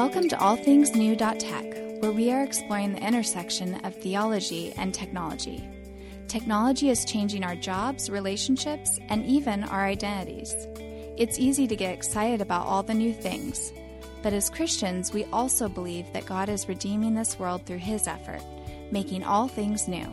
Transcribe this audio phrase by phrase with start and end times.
[0.00, 4.94] Welcome to All Things New Tech, where we are exploring the intersection of theology and
[4.94, 5.68] technology.
[6.26, 10.54] Technology is changing our jobs, relationships, and even our identities.
[11.18, 13.74] It's easy to get excited about all the new things,
[14.22, 18.40] but as Christians, we also believe that God is redeeming this world through His effort,
[18.90, 20.08] making all things new.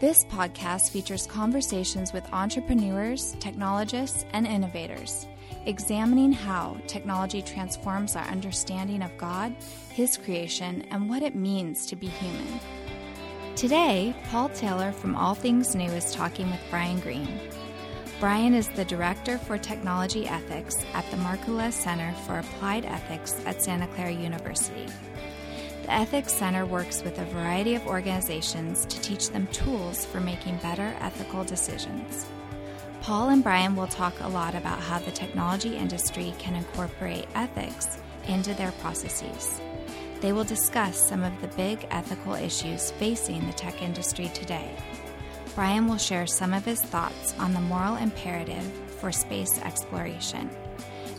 [0.00, 5.26] This podcast features conversations with entrepreneurs, technologists, and innovators
[5.66, 9.54] examining how technology transforms our understanding of God,
[9.90, 12.60] His creation, and what it means to be human.
[13.56, 17.40] Today, Paul Taylor from All Things New is talking with Brian Green.
[18.20, 23.62] Brian is the Director for Technology Ethics at the Markkula Center for Applied Ethics at
[23.62, 24.86] Santa Clara University.
[25.82, 30.56] The Ethics Center works with a variety of organizations to teach them tools for making
[30.58, 32.26] better ethical decisions.
[33.04, 37.98] Paul and Brian will talk a lot about how the technology industry can incorporate ethics
[38.28, 39.60] into their processes.
[40.22, 44.74] They will discuss some of the big ethical issues facing the tech industry today.
[45.54, 48.64] Brian will share some of his thoughts on the moral imperative
[48.98, 50.48] for space exploration.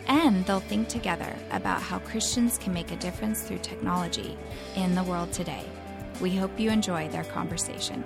[0.08, 4.40] And they'll think together about how Christians can make a difference through technology
[4.76, 5.64] in the world today.
[6.20, 8.04] We hope you enjoy their conversation.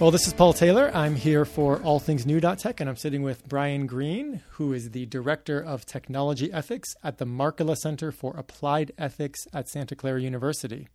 [0.00, 0.90] Well, this is Paul Taylor.
[0.94, 5.60] I'm here for All Things and I'm sitting with Brian Green, who is the Director
[5.60, 10.88] of Technology Ethics at the Markkula Center for Applied Ethics at Santa Clara University.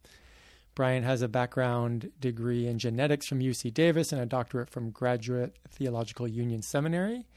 [0.74, 5.56] Brian has a background degree in genetics from UC Davis and a doctorate from Graduate
[5.70, 7.28] Theological Union Seminary.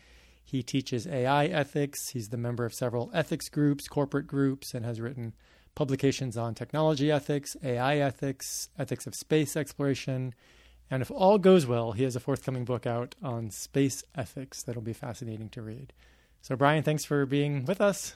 [0.42, 2.08] He teaches AI ethics.
[2.08, 5.34] He's the member of several ethics groups, corporate groups, and has written
[5.75, 10.32] publications on technology ethics, AI ethics, ethics of space exploration,
[10.91, 14.83] and if all goes well, he has a forthcoming book out on space ethics that'll
[14.83, 15.92] be fascinating to read.
[16.41, 18.14] So, Brian, thanks for being with us.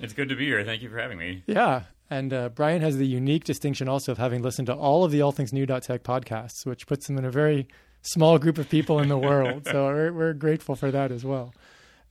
[0.00, 0.64] It's good to be here.
[0.64, 1.42] Thank you for having me.
[1.46, 1.82] Yeah.
[2.10, 5.22] And uh, Brian has the unique distinction also of having listened to all of the
[5.22, 7.68] All Things New Tech podcasts, which puts him in a very
[8.02, 9.64] small group of people in the world.
[9.70, 11.54] so we're, we're, grateful for that as well.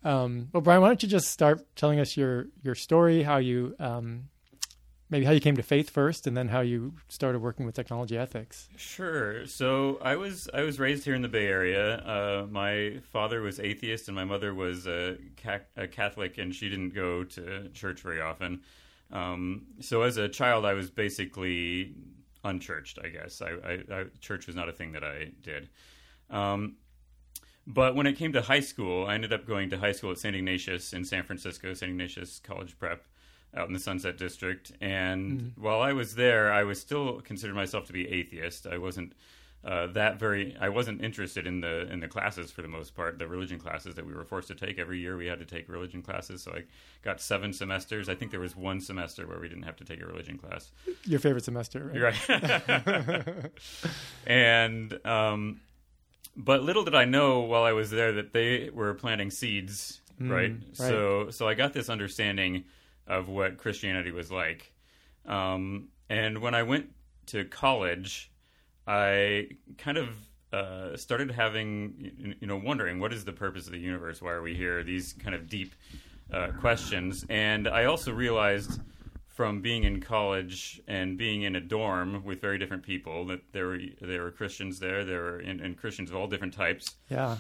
[0.03, 3.75] Um, well, Brian, why don't you just start telling us your your story, how you
[3.79, 4.29] um,
[5.13, 8.17] maybe how you came to faith first and then how you started working with technology
[8.17, 8.67] ethics.
[8.75, 9.45] Sure.
[9.45, 11.97] So i was i was raised here in the bay area.
[11.97, 15.17] Uh, my father was atheist and my mother was a,
[15.77, 18.61] a, catholic and she didn't go to church very often.
[19.11, 21.93] Um, so as a child i was basically
[22.43, 23.41] unchurched i guess.
[23.41, 25.69] I, I, I, church was not a thing that i did.
[26.31, 26.77] Um,
[27.67, 30.17] but when it came to high school, I ended up going to high school at
[30.17, 30.35] St.
[30.35, 31.89] Ignatius in San Francisco, St.
[31.89, 33.05] Ignatius College Prep
[33.55, 34.71] out in the Sunset District.
[34.81, 38.65] And mm while I was there, I was still considered myself to be atheist.
[38.67, 39.13] I wasn't
[39.65, 40.57] uh, that very.
[40.59, 43.95] I wasn't interested in the in the classes for the most part, the religion classes
[43.95, 45.15] that we were forced to take every year.
[45.15, 46.63] We had to take religion classes, so I
[47.01, 48.09] got seven semesters.
[48.09, 50.71] I think there was one semester where we didn't have to take a religion class.
[51.05, 52.27] Your favorite semester, right?
[52.27, 53.51] Right.
[54.27, 55.61] and um,
[56.35, 60.29] but little did I know while I was there that they were planting seeds, mm,
[60.29, 60.51] right?
[60.51, 60.61] right?
[60.73, 62.65] So so I got this understanding
[63.07, 64.71] of what Christianity was like.
[65.25, 66.91] Um, and when I went
[67.27, 68.31] to college,
[68.87, 70.09] I kind of
[70.51, 74.21] uh, started having, you know, wondering what is the purpose of the universe?
[74.21, 74.83] Why are we here?
[74.83, 75.73] These kind of deep
[76.31, 77.25] uh, questions.
[77.29, 78.79] And I also realized
[79.27, 83.65] from being in college and being in a dorm with very different people that there
[83.65, 86.95] were there were Christians there, there were and, and Christians of all different types.
[87.09, 87.37] Yeah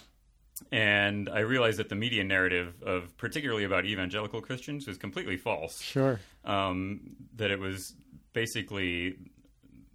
[0.71, 5.81] and I realized that the media narrative of particularly about evangelical Christians was completely false.
[5.81, 6.19] Sure.
[6.45, 7.95] Um, that it was
[8.33, 9.17] basically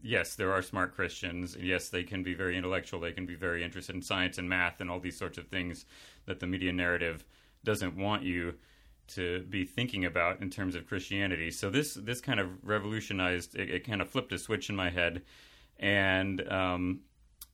[0.02, 1.54] yes, there are smart Christians.
[1.54, 3.00] and Yes, they can be very intellectual.
[3.00, 5.84] They can be very interested in science and math and all these sorts of things
[6.26, 7.24] that the media narrative
[7.64, 8.54] doesn't want you
[9.08, 11.50] to be thinking about in terms of Christianity.
[11.50, 13.56] So this this kind of revolutionized.
[13.56, 15.22] It, it kind of flipped a switch in my head,
[15.78, 17.00] and um,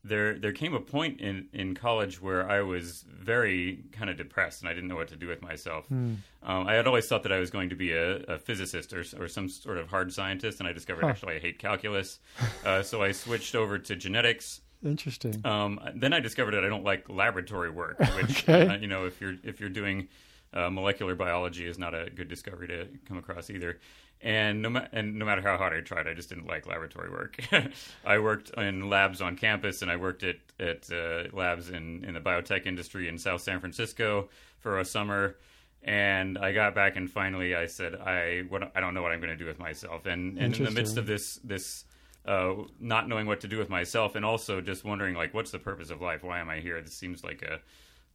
[0.05, 4.61] there there came a point in, in college where I was very kind of depressed
[4.61, 5.89] and I didn't know what to do with myself.
[5.89, 6.17] Mm.
[6.43, 9.05] Um, I had always thought that I was going to be a, a physicist or,
[9.19, 11.09] or some sort of hard scientist, and I discovered huh.
[11.09, 12.21] actually I hate calculus.
[12.65, 14.63] Uh, so I switched over to genetics.
[14.83, 15.45] Interesting.
[15.45, 18.67] Um, then I discovered that I don't like laboratory work, which okay.
[18.67, 20.09] uh, you know if you're if you're doing
[20.55, 23.81] uh, molecular biology is not a good discovery to come across either
[24.21, 27.11] and no, ma- and no matter how hard I tried, I just didn't like laboratory
[27.11, 27.39] work.
[28.05, 32.15] I worked in labs on campus, and I worked at at uh, labs in in
[32.15, 34.29] the biotech industry in South San Francisco
[34.61, 35.37] for a summer.
[35.83, 39.21] And I got back, and finally, I said, "I what I don't know what I'm
[39.21, 41.85] going to do with myself." And, and in the midst of this this
[42.25, 45.59] uh, not knowing what to do with myself, and also just wondering, like, what's the
[45.59, 46.23] purpose of life?
[46.23, 46.81] Why am I here?
[46.81, 47.61] This seems like a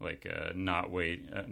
[0.03, 1.21] like a not way.
[1.35, 1.43] Uh,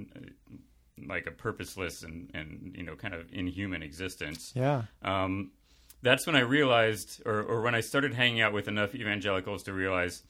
[1.06, 4.54] like a purposeless and and you know kind of inhuman existence.
[4.56, 4.84] Yeah.
[5.02, 5.52] Um,
[6.04, 9.74] that's when I realized, or, or when I started hanging out with enough evangelicals to
[9.74, 10.24] realize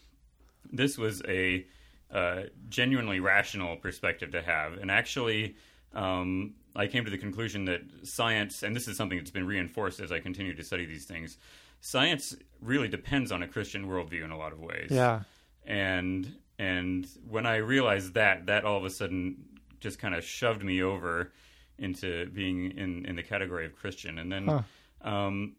[0.71, 1.65] this was a
[2.11, 4.73] uh, genuinely rational perspective to have.
[4.77, 5.55] And actually,
[5.93, 9.99] um, I came to the conclusion that science, and this is something that's been reinforced
[9.99, 11.37] as I continue to study these things,
[11.81, 14.89] science really depends on a Christian worldview in a lot of ways.
[14.89, 15.23] Yeah.
[15.65, 20.63] And and when I realized that, that all of a sudden just kind of shoved
[20.63, 21.31] me over
[21.77, 24.18] into being in, in the category of Christian.
[24.18, 24.62] And then Huh.
[25.01, 25.56] um,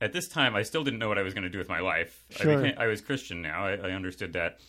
[0.00, 1.80] at this time, I still didn't know what I was going to do with my
[1.80, 2.24] life.
[2.30, 2.52] Sure.
[2.52, 3.66] I, became, I was Christian now.
[3.66, 4.60] I, I understood that.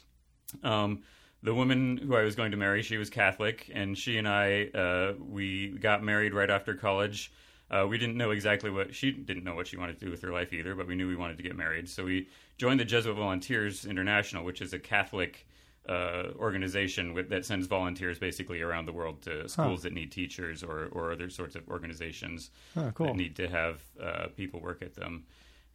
[0.64, 1.04] Um,
[1.44, 4.68] the woman who I was going to marry, she was Catholic, and she and I,
[4.74, 7.32] uh, we got married right after college.
[7.70, 10.22] Uh, we didn't know exactly what she didn't know what she wanted to do with
[10.22, 11.90] her life either, but we knew we wanted to get married.
[11.90, 15.47] So we joined the Jesuit Volunteers International, which is a Catholic
[15.88, 20.64] uh, organization with, that sends volunteers basically around the world to schools that need teachers
[20.64, 23.08] or, or other sorts of organizations Oh, cool.
[23.08, 25.24] that need to have uh, people work at them.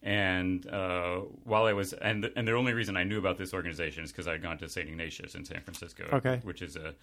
[0.03, 3.53] And uh, while I was, and the, and the only reason I knew about this
[3.53, 4.87] organization is because I'd gone to St.
[4.87, 6.39] Ignatius in San Francisco, Okay.
[6.43, 6.93] which is a,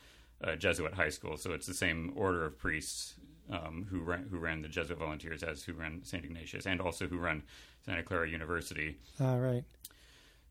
[0.43, 1.37] a Jesuit high school.
[1.37, 3.15] So it's the same order of priests
[3.51, 6.25] um, who ran who ran the Jesuit volunteers as who ran St.
[6.25, 7.43] Ignatius, and also who run
[7.85, 8.97] Santa Clara University.
[9.19, 9.65] All right.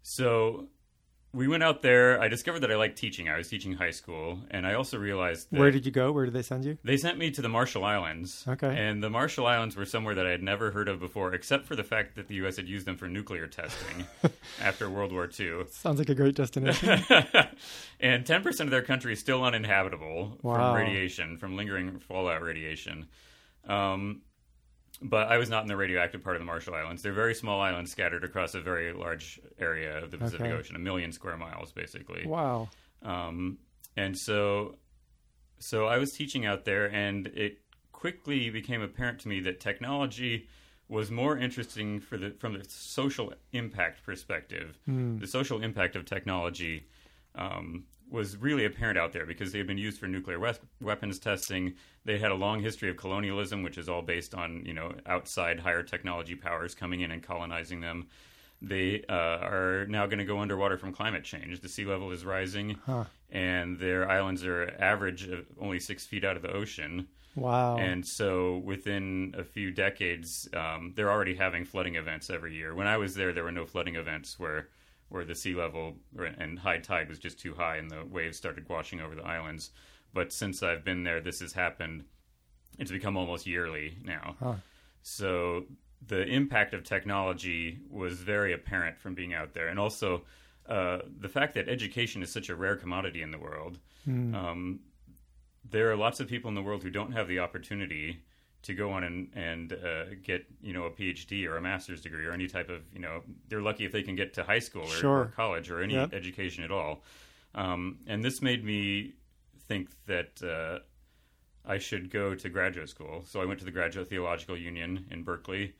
[0.01, 0.67] So
[1.31, 2.19] we went out there.
[2.19, 3.29] I discovered that I liked teaching.
[3.29, 6.11] I was teaching high school, and I also realized that Where did you go?
[6.11, 6.77] Where did they send you?
[6.83, 8.43] they sent me to the Marshall Islands.
[8.47, 8.67] Okay.
[8.75, 11.75] And the Marshall Islands were somewhere that I had never heard of before, except for
[11.75, 12.55] the fact that the U.S.
[12.57, 14.05] had used them for nuclear testing
[14.61, 15.65] after World War II.
[15.69, 16.89] Sounds like a great destination.
[17.99, 20.55] and 10% of their country is still uninhabitable Wow.
[20.55, 23.07] from radiation, from lingering fallout radiation.
[23.67, 24.21] Um,
[25.01, 27.01] but I was not in the radioactive part of the Marshall Islands.
[27.01, 30.55] They're very small islands scattered across a very large area of the Pacific Okay.
[30.55, 32.25] Ocean, a million square miles, basically.
[32.27, 32.69] wow.
[33.01, 33.57] Um,
[33.95, 34.75] and so,
[35.59, 37.59] so I was teaching out there, and it
[37.91, 40.47] quickly became apparent to me that technology
[40.87, 44.77] was more interesting for the from the social impact perspective.
[44.87, 46.87] The social impact of technology
[47.35, 51.19] um, was really apparent out there because they had been used for nuclear wes- weapons
[51.19, 51.73] testing.
[52.09, 55.59] They had a long history of colonialism, which is all based on you know outside
[55.59, 58.07] higher technology powers coming in and colonizing them.
[58.63, 59.13] They uh,
[59.53, 61.61] are now going to go underwater from climate change.
[61.61, 63.03] The sea level is rising, Huh.
[63.29, 67.07] and their islands are average of only six feet out of the ocean.
[67.35, 67.77] Wow.
[67.77, 72.73] And so within a few decades, um, they're already having flooding events every year.
[72.73, 74.69] When I was there, there were no flooding events where
[75.09, 75.97] where the sea level
[76.39, 79.69] and high tide was just too high and the waves started washing over the islands.
[80.13, 82.05] But since I've been there, this has happened.
[82.77, 84.35] It's become almost yearly now.
[84.39, 84.53] Huh.
[85.01, 85.65] So
[86.05, 90.23] the impact of technology was very apparent from being out there, and also
[90.67, 93.79] uh, the fact that education is such a rare commodity in the world.
[94.07, 94.79] Um,
[95.69, 98.23] there are lots of people in the world who don't have the opportunity
[98.63, 102.25] to go on and, and uh, get you know a PhD or a master's degree
[102.25, 104.83] or any type of you know they're lucky if they can get to high school
[104.83, 105.19] or, Sure.
[105.19, 106.13] or college or any Yep.
[106.13, 107.03] education at all.
[107.55, 109.13] Um, and this made me
[109.69, 110.79] think that uh,
[111.63, 113.23] I should go to graduate school.
[113.25, 115.75] So I went to the Graduate Theological Union in Berkeley,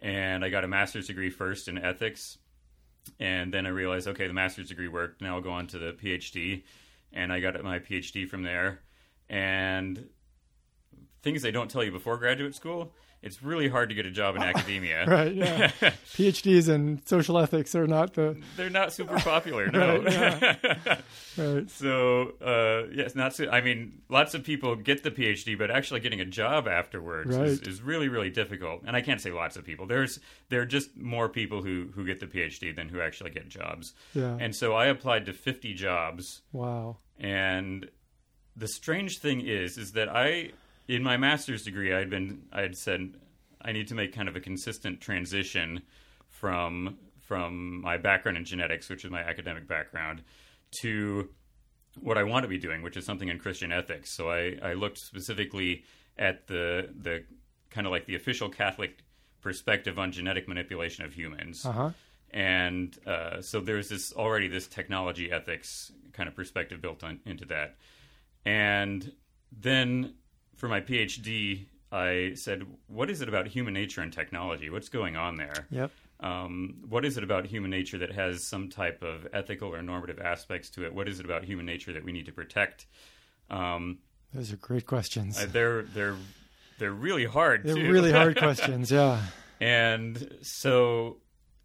[0.00, 2.38] and I got a master's degree first in ethics.
[3.18, 5.22] And then I realized, okay, the master's degree worked.
[5.22, 6.62] Now I'll go on to the PhD,
[7.12, 8.82] and I got my PhD from there.
[9.28, 10.08] And
[11.22, 12.92] things they don't tell you before graduate school,
[13.22, 15.04] it's really hard to get a job in academia.
[15.08, 15.70] Right, yeah.
[16.14, 20.02] PhDs in social ethics are not the They're not super popular, no.
[21.36, 21.70] right.
[21.70, 23.34] So uh, yes, not.
[23.34, 27.36] So, I mean, lots of people get the PhD, but actually getting a job afterwards
[27.36, 28.82] is, is really, really difficult.
[28.86, 29.86] And I can't say lots of people.
[29.86, 33.48] There's there are just more people who who get the PhD than who actually get
[33.48, 33.94] jobs.
[34.14, 34.36] Yeah.
[34.40, 36.98] And so I applied to 50 jobs, Wow.
[37.18, 37.88] and
[38.56, 40.50] the strange thing is, is that I,
[40.88, 43.14] in my master's degree, I'd been, I had said,
[43.60, 45.82] I need to make kind of a consistent transition
[46.28, 50.22] from from my background in genetics, which is my academic background,
[50.80, 51.28] to
[52.00, 54.10] what I want to be doing, which is something in Christian ethics.
[54.10, 55.84] So I, I looked specifically
[56.18, 57.24] at the the
[57.70, 58.98] kind of like the official Catholic
[59.40, 61.90] perspective on genetic manipulation of humans Uh huh.
[62.30, 67.44] and uh, so there's this already this technology ethics kind of perspective built on, into
[67.46, 67.76] that
[68.44, 69.12] and
[69.50, 70.14] then
[70.56, 75.16] for my phd i said what is it about human nature and technology what's going
[75.16, 75.90] on there Yep.
[76.20, 80.18] um, what is it about human nature that has some type of ethical or normative
[80.20, 82.86] aspects to it what is it about human nature that we need to protect
[83.50, 83.98] um,
[84.32, 85.38] Those are great questions.
[85.38, 86.16] uh, they're they're
[86.78, 87.92] they're really hard They're too.
[87.92, 88.90] really hard questions.
[88.90, 89.20] Yeah.
[89.60, 91.18] And so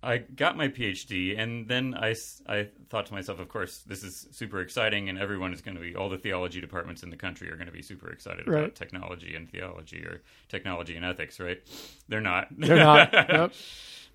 [0.08, 2.16] I got my PhD, and then I,
[2.48, 5.82] I thought to myself, of course, this is super exciting, and everyone is going to
[5.82, 8.60] be, all the theology departments in the country are going to be super excited Right.
[8.64, 11.60] about technology and theology or technology and ethics, right?
[12.08, 12.48] They're not.
[12.58, 13.14] They're not.
[13.30, 13.54] Yep.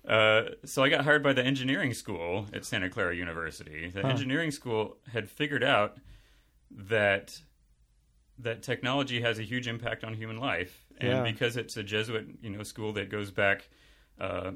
[0.05, 3.89] Uh, so I got hired by the engineering school at Santa Clara University.
[3.89, 4.07] The Huh.
[4.09, 5.95] engineering school had figured out
[6.71, 7.39] that
[8.39, 11.23] that technology has a huge impact on human life, and Yeah.
[11.23, 13.69] because it's a Jesuit, you know, school that goes back,
[14.19, 14.53] uh,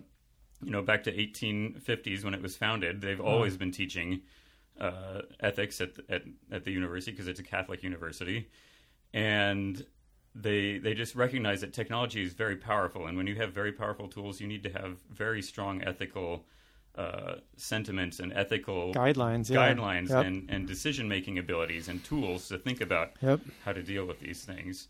[0.63, 4.21] you know, back to 1850s when it was founded, they've always been teaching
[4.79, 8.49] uh, ethics at the, at at the university because it's a Catholic university,
[9.13, 9.85] and
[10.35, 14.07] they they just recognize that technology is very powerful, and when you have very powerful
[14.07, 16.45] tools, you need to have very strong ethical
[16.95, 19.49] uh, sentiments and ethical Guidelines.
[19.49, 19.73] Yeah.
[19.73, 20.25] guidelines Yep.
[20.25, 23.41] and, and decision making abilities and tools to think about Yep.
[23.63, 24.87] how to deal with these things.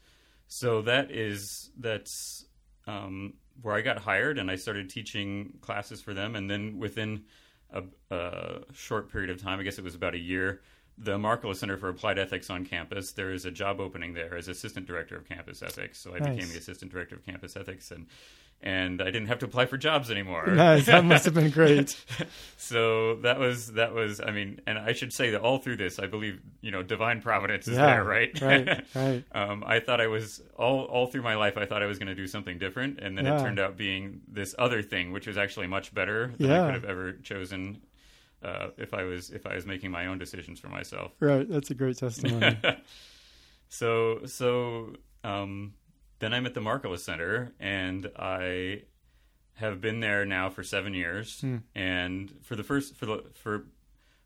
[0.47, 2.45] So that is that's
[2.87, 6.35] um, where I got hired, and I started teaching classes for them.
[6.35, 7.23] And then within
[7.71, 10.61] a, a short period of time, I guess it was about a year,
[10.97, 13.11] the Markkula Center for Applied Ethics on campus.
[13.11, 15.99] There is a job opening there as assistant director of campus ethics.
[15.99, 16.35] So I Nice.
[16.35, 18.07] became the assistant director of campus ethics, and
[18.63, 20.47] and I didn't have to apply for jobs anymore.
[20.55, 20.87] Nice.
[20.87, 21.95] That must have been great.
[22.57, 25.99] so that was that was I mean, and I should say that all through this,
[25.99, 28.41] I believe you know divine providence is Yeah, there, right?
[28.41, 29.23] right, right.
[29.33, 31.57] um, I thought I was all all through my life.
[31.57, 33.39] I thought I was going to do something different, and then Yeah.
[33.39, 36.63] it turned out being this other thing, which was actually much better than Yeah.
[36.63, 37.81] I could have ever chosen
[38.43, 41.11] uh, if I was if I was making my own decisions for myself.
[41.19, 41.47] Right.
[41.49, 42.57] That's a great testimony.
[43.69, 45.73] so so um,
[46.19, 48.83] then I'm at the Markkula Center, and I
[49.55, 51.41] have been there now for seven years.
[51.41, 51.57] Hmm.
[51.75, 53.65] And for the first for the for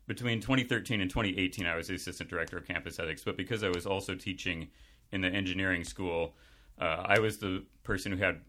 [0.06, 3.22] between 2013 and 2018, I was the assistant director of campus ethics.
[3.24, 4.68] But because I was also teaching
[5.10, 6.34] in the engineering school,
[6.78, 8.40] uh, I was the person who had,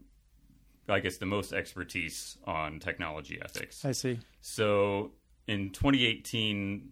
[0.88, 3.84] I guess, the most expertise on technology ethics.
[3.84, 4.18] I see.
[4.40, 5.12] So
[5.46, 6.90] in 2018,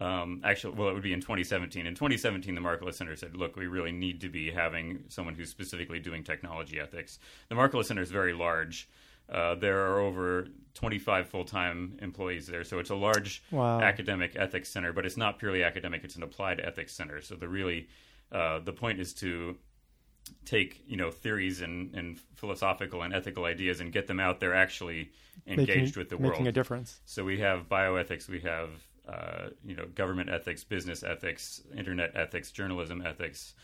[0.00, 1.86] um, actually, well, it would be in 2017.
[1.86, 5.50] In 2017, the Markkula Center said, "Look, we really need to be having someone who's
[5.50, 7.18] specifically doing technology ethics."
[7.48, 8.88] The Markkula Center is very large.
[9.28, 13.80] Uh, there are over 25 full-time employees there, so it's a large Wow.
[13.80, 14.92] academic ethics center.
[14.92, 17.20] But it's not purely academic; it's an applied ethics center.
[17.22, 17.88] So the really
[18.32, 19.56] uh, the point is to
[20.44, 24.54] take you know theories and, and philosophical and ethical ideas and get them out there
[24.54, 25.10] actually
[25.46, 27.00] engaged making, with the world, making a difference.
[27.04, 28.70] So we have bioethics, we have
[29.08, 33.54] uh, you know government ethics, business ethics, internet ethics, journalism ethics,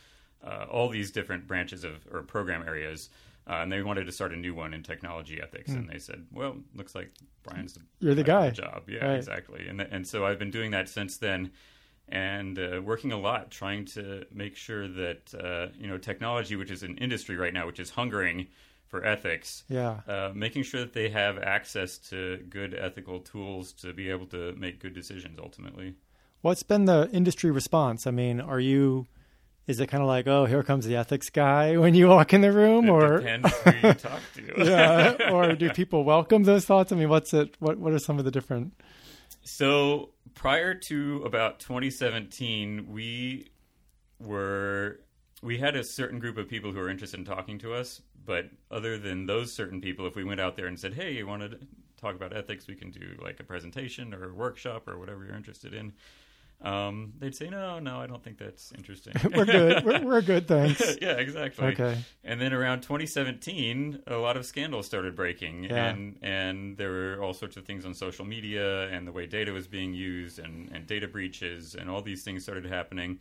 [0.45, 3.11] uh, all these different branches of or program areas.
[3.49, 6.25] Uh, and they wanted to start a new one in technology ethics, and they said,
[6.31, 7.11] "Well, looks like
[7.43, 7.87] Brian's the Hmm.
[8.01, 9.17] You're the guy job." Yeah, Right.
[9.17, 9.67] exactly.
[9.67, 11.51] And th- and so I've been doing that since then,
[12.11, 16.71] and uh, working a lot trying to make sure that uh, you know technology, which
[16.71, 18.47] is an industry right now, which is hungering
[18.89, 20.01] for ethics, Yeah.
[20.09, 24.53] uh, making sure that they have access to good ethical tools to be able to
[24.57, 25.95] make good decisions ultimately.
[26.43, 28.07] What's been the industry response?
[28.07, 29.07] I mean, are you?
[29.67, 32.41] Is it kind of like, oh, here comes the ethics guy when you walk in
[32.41, 34.53] the room, It or depends who you talk to.
[34.65, 36.91] yeah, or do people welcome those thoughts?
[36.91, 37.55] I mean, what's it?
[37.61, 38.73] What What are some of the different?
[39.43, 43.49] So prior to about 2017, we
[44.19, 45.01] were
[45.43, 48.03] we had a certain group of people who were interested in talking to us.
[48.27, 51.27] But other than those certain people, if we went out there and said, "Hey, you
[51.27, 51.59] want to
[51.97, 52.67] talk about ethics?
[52.67, 55.95] We can do like a presentation or a workshop or whatever you're interested in,"
[56.63, 59.85] um, they'd say, "No, no, I don't think that's interesting." We're good.
[59.85, 60.47] We're, we're good.
[60.47, 60.97] Thanks.
[61.03, 61.67] yeah, exactly.
[61.69, 61.99] Okay.
[62.23, 65.89] And then around 2017, a lot of scandals started breaking, Yeah.
[65.89, 69.53] and and there were all sorts of things on social media and the way data
[69.53, 73.19] was being used, and and data breaches, and all these things started happening.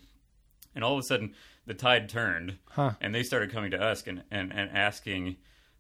[0.76, 1.34] And all of a sudden,
[1.66, 2.92] the tide turned, Huh.
[3.02, 5.38] and they started coming to us and and, and asking.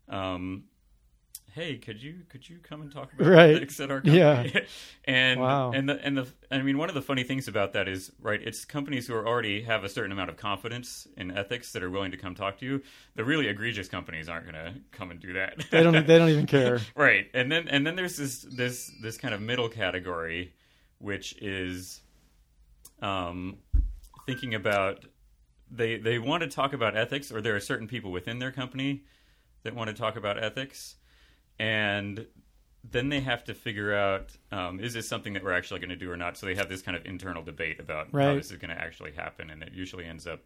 [0.07, 0.63] Um,
[1.59, 3.55] Hey, could you could you come and talk about Right.
[3.55, 4.53] ethics at our company?
[4.53, 4.61] Yeah.
[5.03, 5.73] and Wow.
[5.73, 8.39] and the and the I mean one of the funny things about that is right
[8.41, 11.89] it's companies who are already have a certain amount of confidence in ethics that are
[11.89, 12.81] willing to come talk to you
[13.15, 16.07] the really egregious companies aren't going to come and do that They don't.
[16.07, 16.79] They don't even care.
[16.95, 20.53] right and then and then there's this this this kind of middle category
[20.99, 21.99] which is
[23.01, 23.57] um
[24.25, 25.05] thinking about
[25.71, 29.03] they they want to talk about ethics or there are certain people within their company
[29.63, 30.95] that want to talk about ethics
[31.59, 32.25] and
[32.89, 35.95] then they have to figure out um, is this something that we're actually going to
[35.95, 38.57] do or not so they have this kind of internal debate about how this is
[38.57, 40.39] going to actually happen and it usually ends up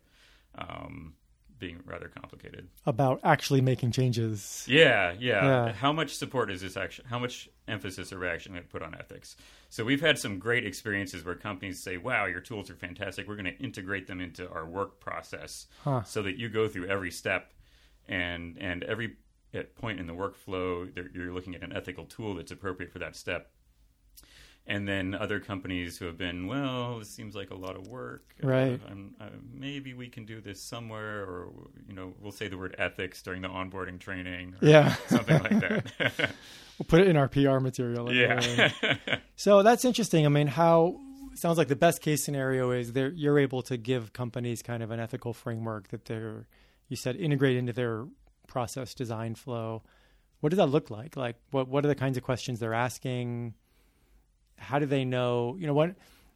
[0.55, 1.13] um,
[1.59, 4.65] being rather complicated About actually making changes.
[4.67, 5.45] yeah, yeah.
[5.67, 5.71] Yeah.
[5.73, 7.07] How much support is this actually?
[7.09, 9.37] How much emphasis are we actually going to put on ethics?
[9.69, 13.27] So we've had some great experiences where companies say, "Wow, your tools are fantastic.
[13.27, 16.03] We're going to integrate them into our work process, Huh.
[16.03, 17.53] so that you go through every step,
[18.09, 19.15] and and every
[19.53, 20.89] at point in the workflow.
[21.13, 23.51] You're looking at an ethical tool that's appropriate for that step.
[24.65, 28.23] And then other companies who have been, well, this seems like a lot of work.
[28.41, 28.79] Right.
[28.89, 31.49] Uh, uh, maybe we can do this somewhere, or
[31.85, 34.55] you know, we'll say the word ethics during the onboarding training.
[34.61, 34.95] yeah.
[35.07, 35.91] Something like that.
[36.79, 38.13] we'll put it in our PR material.
[38.13, 38.71] Yeah.
[39.35, 40.25] so that's interesting.
[40.25, 40.97] I mean, how
[41.35, 44.99] sounds like the best case scenario is you're able to give companies kind of an
[44.99, 46.47] ethical framework that they're
[46.87, 48.05] you said integrate into their
[48.53, 49.81] process design flow.
[50.39, 51.17] What does that look like?
[51.17, 53.55] Like what what are the kinds of questions they're asking?
[54.57, 55.57] How do they know?
[55.59, 55.95] You know, what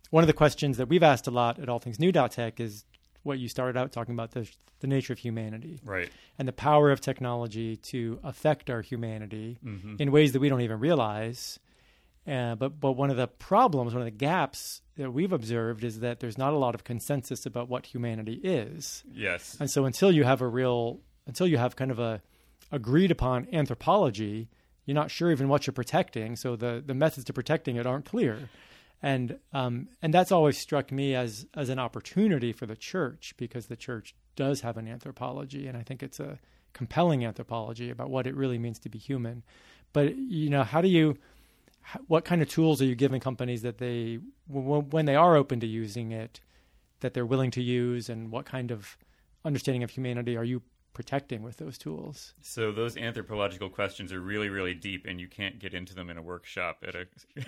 [0.09, 2.83] one of the questions that we've asked a lot at All Things New Tech is
[3.23, 6.09] what you started out talking about the the nature of humanity, right?
[6.39, 9.95] And the power of technology to affect our humanity mm-hmm.
[9.99, 11.59] in ways that we don't even realize.
[12.27, 16.01] Uh, but but one of the problems, one of the gaps that we've observed is
[16.01, 19.03] that there's not a lot of consensus about what humanity is.
[19.13, 19.55] Yes.
[19.59, 22.21] And so until you have a real, until you have kind of a
[22.71, 24.49] agreed upon anthropology,
[24.85, 26.35] you're not sure even what you're protecting.
[26.35, 28.49] So the the methods to protecting it aren't clear.
[29.03, 33.67] And um, and that's always struck me as as an opportunity for the church because
[33.67, 36.39] the church does have an anthropology, and I think it's a
[36.73, 39.43] compelling anthropology about what it really means to be human.
[39.93, 41.17] But you know, how do you
[42.07, 45.67] what kind of tools are you giving companies that they when they are open to
[45.67, 46.39] using it
[46.99, 48.97] that they're willing to use and what kind of
[49.45, 50.61] understanding of humanity are you
[50.97, 55.59] protecting with those tools so those anthropological questions are really really deep and you can't
[55.59, 57.05] get into them in a workshop at a,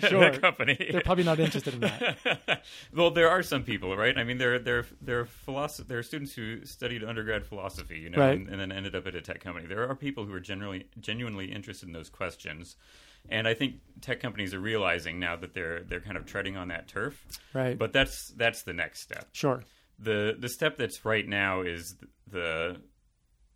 [0.08, 0.24] sure.
[0.26, 2.64] at a company they're probably not interested in that
[2.94, 6.04] well there are some people right i mean there there there are philosoph- there are
[6.04, 8.38] students who studied undergrad philosophy you know right.
[8.38, 10.86] and, and then ended up at a tech company there are people who are generally
[11.00, 12.76] genuinely interested in those questions
[13.28, 16.70] and I think tech companies are realizing now that they're they're kind of treading on
[16.70, 17.26] that turf.
[17.54, 17.78] Right.
[17.78, 19.28] But that's that's the next step.
[19.34, 19.64] Sure.
[19.98, 21.96] The the step that's right now is
[22.32, 22.78] the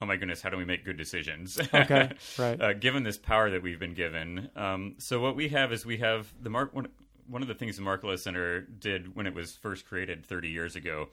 [0.04, 1.60] oh my goodness, how do we make good decisions?
[1.74, 2.12] Okay.
[2.38, 2.62] Right.
[2.62, 5.98] uh, given this power that we've been given, um, so what we have is we
[5.98, 6.88] have the mark one.
[7.28, 10.76] One of the things the Markkula Center did when it was first created 30 years
[10.76, 11.08] ago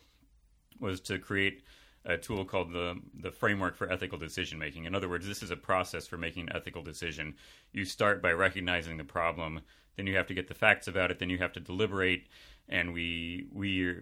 [0.80, 1.62] was to create
[2.04, 4.84] a tool called the the framework for ethical decision making.
[4.84, 7.34] In other words, this is a process for making an ethical decision.
[7.72, 9.60] You start by recognizing the problem,
[9.96, 12.26] then you have to get the facts about it, then you have to deliberate,
[12.68, 13.96] and we we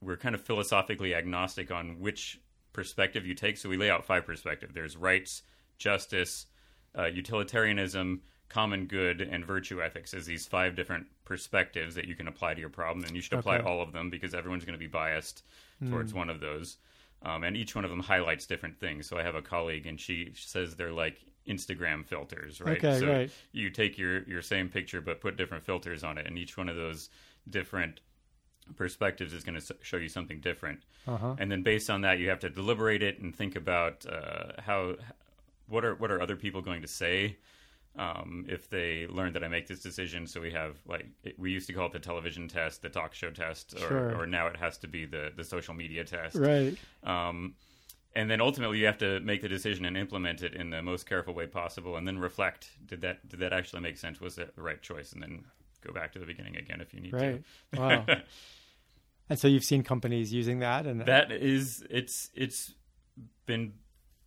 [0.00, 2.40] we're kind of philosophically agnostic on which
[2.74, 3.56] perspective you take.
[3.56, 4.74] So we lay out five perspectives.
[4.74, 5.42] There's rights,
[5.78, 6.46] justice,
[6.98, 12.28] uh, utilitarianism, common good, and virtue ethics as these five different perspectives that you can
[12.28, 13.66] apply to your problem, and you should apply Okay.
[13.66, 15.42] all of them because everyone's going to be biased
[15.88, 16.76] towards one of those.
[17.22, 19.06] Um, and each one of them highlights different things.
[19.06, 22.76] So I have a colleague, and she says they're like Instagram filters, right?
[22.76, 23.30] Okay, so right.
[23.52, 26.68] you take your your same picture, but put different filters on it, and each one
[26.68, 27.08] of those
[27.48, 28.00] different
[28.76, 30.80] perspectives is going to show you something different.
[31.06, 31.36] Uh-huh.
[31.38, 34.96] And then based on that, you have to deliberate it and think about uh, how
[35.68, 37.36] what are what are other people going to say
[37.96, 40.26] um, if they learn that I make this decision.
[40.26, 43.14] So we have like it, we used to call it the television test, the talk
[43.14, 44.20] show test, or, Sure.
[44.20, 46.36] or now it has to be the the social media test.
[46.36, 46.76] Right.
[47.04, 47.54] Um,
[48.16, 51.08] and then ultimately you have to make the decision and implement it in the most
[51.08, 54.20] careful way possible, and then reflect: did that did that actually make sense?
[54.20, 55.12] Was that the right choice?
[55.12, 55.44] And then
[55.84, 57.42] go back to the beginning again if you need Right.
[57.72, 57.80] to.
[57.80, 58.06] Wow.
[59.30, 62.74] and so you've seen companies using that and that is it's it's
[63.46, 63.72] been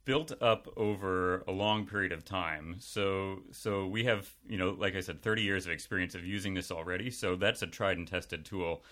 [0.06, 4.96] built up over a long period of time so so we have you know like
[4.96, 8.08] i said 30 years of experience of using this already so that's a tried and
[8.08, 8.84] tested tool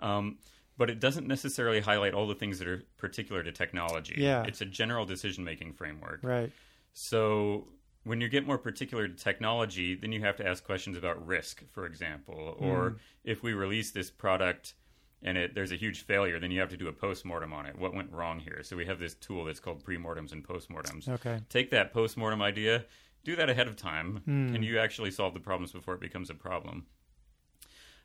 [0.00, 0.36] um,
[0.76, 4.42] but it doesn't necessarily highlight all the things that are particular to technology Yeah.
[4.46, 6.50] it's a general decision making framework right.
[6.92, 7.68] so
[8.04, 11.62] when you get more particular to technology, then you have to ask questions about risk,
[11.72, 12.98] for example, or Mm.
[13.24, 14.74] if we release this product
[15.22, 17.78] and it, there's a huge failure, then you have to do a postmortem on it.
[17.78, 18.60] What went wrong here?
[18.62, 21.08] So we have this tool that's called premortems and postmortems.
[21.08, 21.40] Okay.
[21.48, 22.84] Take that postmortem idea,
[23.24, 24.18] do that ahead of time.
[24.26, 24.52] Hmm.
[24.52, 26.84] Can you actually solve the problems before it becomes a problem?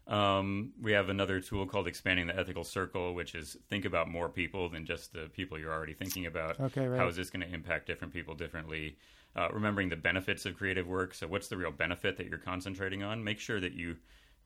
[0.09, 4.27] Um, we have another tool called expanding the ethical circle, which is think about more
[4.27, 6.59] people than just the people you're already thinking about.
[6.59, 6.99] Okay, right.
[6.99, 8.97] How is this going to impact different people differently?
[9.35, 11.13] Uh, remembering the benefits of creative work.
[11.13, 13.23] So, what's the real benefit that you're concentrating on?
[13.23, 13.97] Make sure that you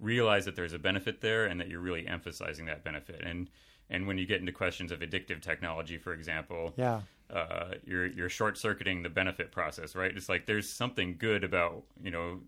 [0.02, 3.22] realize that there's a benefit there and that you're really emphasizing that benefit.
[3.24, 3.50] And
[3.90, 7.02] and when you get into questions of addictive technology, for example, Yeah.
[7.30, 10.16] uh, you're you're short circuiting the benefit process, right?
[10.16, 12.42] It's like there's something good about you know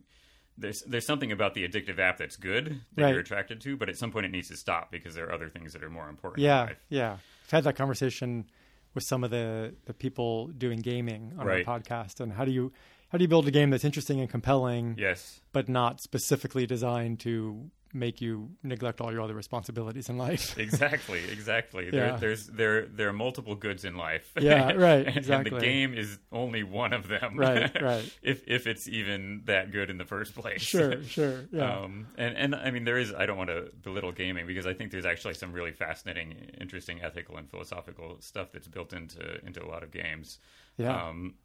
[0.57, 3.09] there's there's something about the addictive app that's good that Right.
[3.11, 5.49] you're attracted to, but at some point it needs to stop because there are other
[5.49, 6.43] things that are more important.
[6.43, 6.69] Yeah.
[6.89, 7.17] Yeah.
[7.45, 8.45] I've had that conversation
[8.93, 11.67] with some of the, the people doing gaming on Right.
[11.67, 12.21] our podcast.
[12.21, 12.71] And how do you,
[13.09, 15.41] how do you build a game that's interesting and compelling, Yes.
[15.53, 20.57] but not specifically designed to make you neglect all your other responsibilities in life?
[20.65, 21.85] Exactly, exactly.
[21.91, 21.91] Yeah.
[21.91, 24.29] There, there's there there are multiple goods in life.
[24.37, 25.51] Yeah, right, and, exactly.
[25.51, 27.37] And the game is only one of them.
[27.37, 28.13] Right, right.
[28.21, 30.61] if if it's even that good in the first place.
[30.61, 31.45] sure, sure.
[31.53, 31.77] Yeah.
[31.83, 33.13] Um, and and I mean, there is.
[33.13, 37.01] I don't want to belittle gaming because I think there's actually some really fascinating, interesting
[37.01, 40.39] ethical and philosophical stuff that's built into into a lot of games.
[40.77, 41.07] Yeah.
[41.09, 41.35] Um,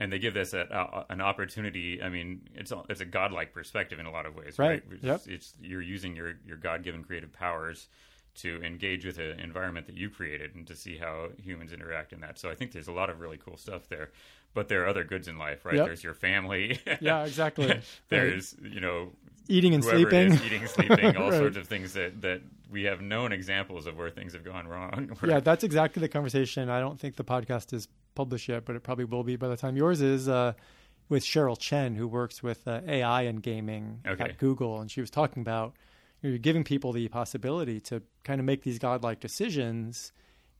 [0.00, 0.60] and they give this a,
[1.08, 2.02] a, an opportunity.
[2.02, 4.82] I mean, it's a- it's a godlike perspective in a lot of ways, Right.
[4.88, 4.92] right?
[4.92, 5.20] It's, Yep.
[5.26, 7.88] it's you're using your your God given creative powers
[8.36, 12.20] to engage with an environment that you created and to see how humans interact in
[12.20, 12.38] that.
[12.38, 14.10] So I think there's a lot of really cool stuff there.
[14.54, 15.74] But there are other goods in life, right?
[15.74, 15.86] Yep.
[15.86, 16.78] There's your family.
[17.00, 17.80] yeah, exactly.
[18.08, 19.10] there's you know
[19.50, 20.32] Eating and sleeping.
[20.34, 21.38] is, eating, sleeping, all Right.
[21.38, 25.10] sorts of things that that we have known examples of where things have gone wrong.
[25.20, 26.68] where- Yeah, that's exactly the conversation.
[26.68, 29.56] I don't think the podcast is published yet, but it probably will be by the
[29.56, 30.28] time yours is.
[30.28, 30.52] Uh,
[31.10, 34.24] with Cheryl Chen, who works with uh, AI and gaming Okay.
[34.24, 35.72] at Google, and she was talking about
[36.20, 40.12] you know, you're giving people the possibility to kind of make these godlike decisions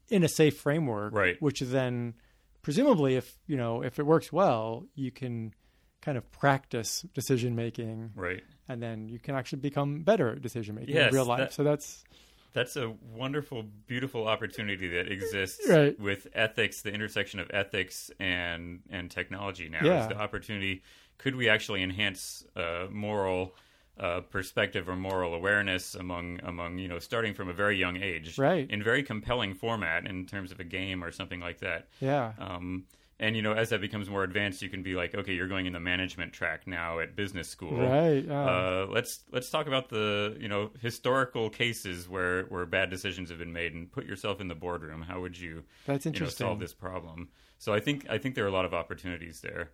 [0.08, 1.36] in a safe framework, Right.
[1.42, 2.14] Which then,
[2.62, 5.52] presumably, if you know if it works well, you can
[6.00, 8.42] kind of practice decision making, right.
[8.70, 11.40] and then you can actually become better at decision making Yes, in real life.
[11.40, 12.04] that- so that's
[12.52, 15.98] That's a wonderful, beautiful opportunity that exists Right.
[16.00, 19.68] with ethics, the intersection of ethics and and technology.
[19.68, 20.02] Now, Yeah.
[20.02, 20.82] is the opportunity.
[21.18, 23.54] Could we actually enhance uh, moral
[23.98, 28.38] uh, perspective or moral awareness among among you know starting from a very young age,
[28.38, 28.68] Right.
[28.70, 31.88] In very compelling format in terms of a game or something like that.
[32.00, 32.86] yeah, Um,
[33.20, 35.66] and you know, as that becomes more advanced, you can be like, okay, you're going
[35.66, 37.76] in the management track now at business school.
[37.76, 38.24] right.
[38.24, 38.44] yeah.
[38.44, 43.38] Uh, let's let's talk about the you know historical cases where where bad decisions have
[43.38, 45.02] been made, and put yourself in the boardroom.
[45.02, 46.46] How would you That's you know interesting.
[46.46, 47.28] solve this problem?
[47.58, 49.70] So I think I think there are a lot of opportunities there.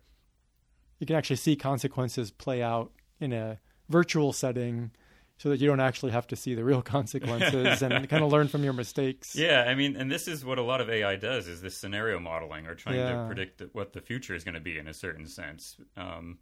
[0.99, 4.91] you can actually see consequences play out in a virtual setting
[5.37, 8.47] so that you don't actually have to see the real consequences and kind of learn
[8.47, 9.35] from your mistakes.
[9.35, 12.19] Yeah, I mean, and this is what a lot of AI does: is this scenario
[12.19, 13.21] modeling or trying Yeah.
[13.21, 15.77] to predict what the future is going to be in a certain sense.
[15.97, 16.39] Um,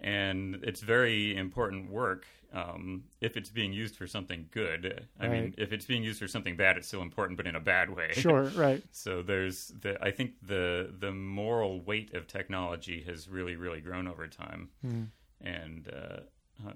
[0.00, 5.06] and it's very important work um, if it's being used for something good.
[5.18, 7.60] I mean, if it's being used for something bad, it's still important, but in a
[7.60, 8.10] bad way.
[8.12, 8.82] Sure, right.
[8.90, 14.06] So there's the I think the the moral weight of technology has really really grown
[14.08, 15.02] over time, Hmm.
[15.40, 16.20] and uh,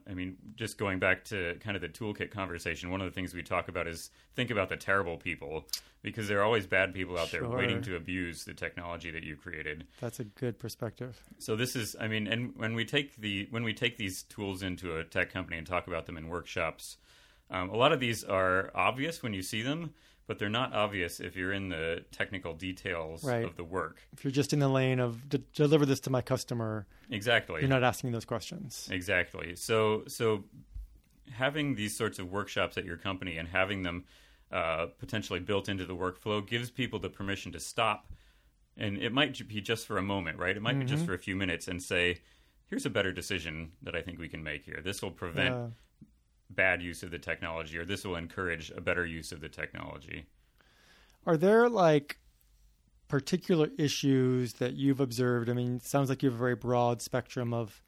[0.09, 2.91] I mean just going back to kind of the toolkit conversation.
[2.91, 5.67] One of the things we talk about is think about the terrible people
[6.03, 9.37] because there are always bad people out there waiting to abuse the technology that you
[9.37, 9.87] created.
[10.01, 11.21] That's a good perspective.
[11.39, 14.63] So this is, I mean, and when we take the when we take these tools
[14.63, 16.99] into a tech company and talk about them in workshops,
[17.51, 19.95] um, a lot of these are obvious when you see them,
[20.29, 23.45] but they're not obvious if you're in the technical details Right.
[23.45, 24.03] of the work.
[24.13, 27.61] If you're just in the lane of "D- deliver this to my customer, Exactly.
[27.63, 28.89] you're not asking those questions.
[28.93, 29.57] Exactly.
[29.57, 30.45] So so
[31.33, 34.05] having these sorts of workshops at your company and having them
[34.53, 38.11] uh, potentially built into the workflow gives people the permission to stop,
[38.77, 40.57] and it might be just for a moment, right?
[40.57, 42.21] It might be just for a few minutes, and say,
[42.67, 44.81] "Here's a better decision that I think we can make here.
[44.83, 45.69] This will prevent Yeah.
[46.51, 50.27] Bad use of the technology, or this will encourage a better use of the technology."
[51.27, 52.19] Are there like
[53.09, 55.49] particular issues that you've observed?
[55.49, 57.83] I mean, sounds like you have a very broad spectrum of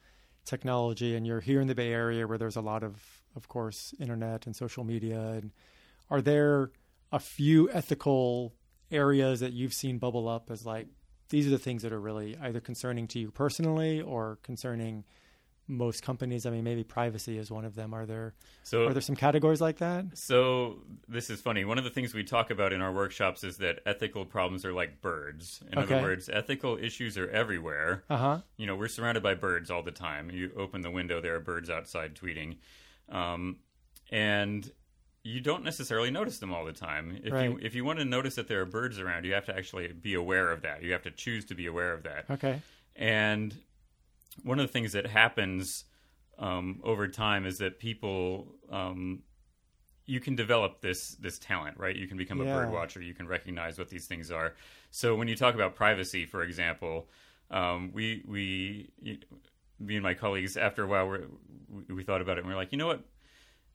[0.44, 3.94] technology, and you're here in the Bay Area where there's a lot of, of course,
[4.01, 5.20] internet and social media.
[5.20, 5.53] And
[6.11, 6.73] are there
[7.12, 8.55] a few ethical
[8.90, 10.88] areas that you've seen bubble up as like
[11.29, 15.05] these are the things that are really either concerning to you personally or concerning
[15.70, 16.44] most companies?
[16.46, 17.94] I mean, maybe privacy is one of them.
[17.94, 20.04] Are there So are there some categories like that?
[20.14, 21.64] So this is funny.
[21.64, 24.72] One of the things we talk about in our workshops is that ethical problems are
[24.72, 25.62] like birds.
[25.72, 25.94] In Okay.
[25.94, 28.04] other words, ethical issues are everywhere.
[28.11, 28.38] Uh huh.
[28.56, 30.30] You know, we're surrounded by birds all the time.
[30.30, 32.56] You open the window, there are birds outside tweeting,
[33.09, 33.59] um,
[34.11, 34.70] and
[35.22, 37.18] you don't necessarily notice them all the time.
[37.18, 37.56] If you Right.
[37.62, 40.14] if you want to notice that there are birds around, you have to actually be
[40.14, 40.83] aware of that.
[40.83, 42.24] You have to choose to be aware of that.
[42.30, 42.61] Okay.
[42.96, 43.54] And
[44.42, 45.84] one of the things that happens
[46.38, 49.22] um, over time is that people, um,
[50.06, 51.94] you can develop this this talent, right?
[51.94, 52.52] You can become a Yeah.
[52.54, 53.00] bird watcher.
[53.00, 54.54] You can recognize what these things are.
[54.90, 57.08] So when you talk about privacy, for example,
[57.50, 58.90] um, we we
[59.78, 61.26] me and my colleagues after a while we're,
[61.68, 63.04] we we thought about it and we are like, you know what?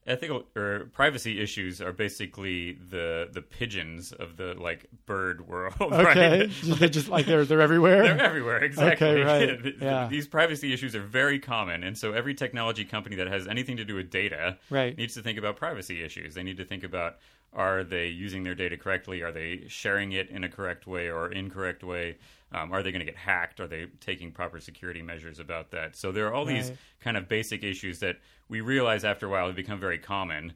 [0.07, 5.73] Ethical or privacy issues are basically the the pigeons of the like bird world.
[5.81, 6.39] Okay.
[6.41, 6.49] right?
[6.49, 8.03] Just- they just like they're they're everywhere.
[8.03, 9.07] They're everywhere, exactly.
[9.07, 9.73] Okay, right.
[9.81, 10.07] Yeah.
[10.07, 13.85] These privacy issues are very common, and so every technology company that has anything to
[13.85, 14.97] do with data Right.
[14.97, 16.33] needs to think about privacy issues.
[16.35, 17.17] They need to think about
[17.55, 19.23] Are they using their data correctly?
[19.23, 22.17] Are they sharing it in a correct way or incorrect way?
[22.51, 23.59] Um, are they going to get hacked?
[23.59, 25.95] Are they taking proper security measures about that?
[25.95, 26.55] So there are all right.
[26.55, 28.17] these kind of basic issues that
[28.49, 30.53] we realize after a while have become very common.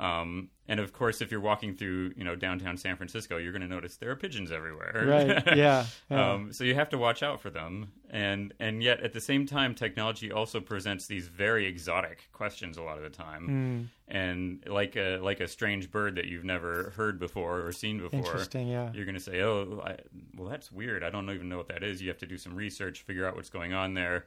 [0.00, 3.60] Um, and of course, if you're walking through, you know, downtown San Francisco, you're going
[3.62, 5.04] to notice there are pigeons everywhere.
[5.06, 5.46] Right.
[5.60, 5.84] Yeah.
[6.10, 6.32] yeah.
[6.32, 7.92] um, so you have to watch out for them.
[8.08, 12.82] And and yet at the same time, technology also presents these very exotic questions a
[12.82, 13.90] lot of the time.
[14.08, 14.14] Mm.
[14.14, 18.20] And like a like a strange bird that you've never heard before or seen before.
[18.20, 18.68] Interesting.
[18.68, 18.90] Yeah.
[18.94, 19.96] You're going to say, oh, I,
[20.36, 21.04] well, that's weird.
[21.04, 22.00] I don't even know what that is.
[22.00, 24.24] You have to do some research, figure out what's going on there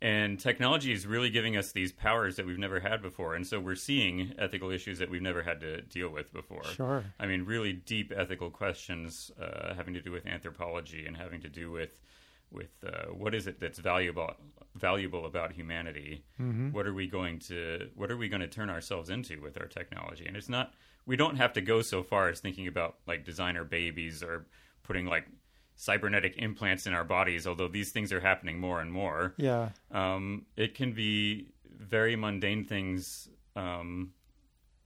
[0.00, 3.34] and technology is really giving us these powers that we've never had before.
[3.34, 6.64] And so we're seeing ethical issues that we've never had to deal with before.
[6.64, 7.04] Sure.
[7.18, 11.48] I mean, really deep ethical questions uh, having to do with anthropology and having to
[11.48, 12.00] do with
[12.50, 14.34] with uh, what is it that's valuable
[14.74, 16.24] valuable about humanity?
[16.40, 16.70] Mm-hmm.
[16.70, 19.66] What are we going to what are we going to turn ourselves into with our
[19.66, 20.26] technology?
[20.26, 20.74] And it's not
[21.06, 24.46] we don't have to go so far as thinking about like designer babies or
[24.84, 25.26] putting like
[25.78, 29.32] cybernetic implants in our bodies, although these things are happening more and more.
[29.36, 29.68] Yeah.
[29.92, 34.10] Um, it can be very mundane things, um,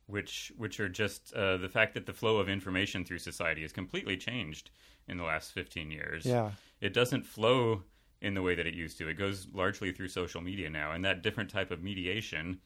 [0.06, 3.72] which which are just uh, the fact that the flow of information through society has
[3.72, 4.70] completely changed
[5.08, 6.26] in the last 15 years.
[6.26, 6.50] Yeah.
[6.82, 7.84] It doesn't flow
[8.20, 9.08] in the way that it used to.
[9.08, 12.60] It goes largely through social media now, and that different type of mediation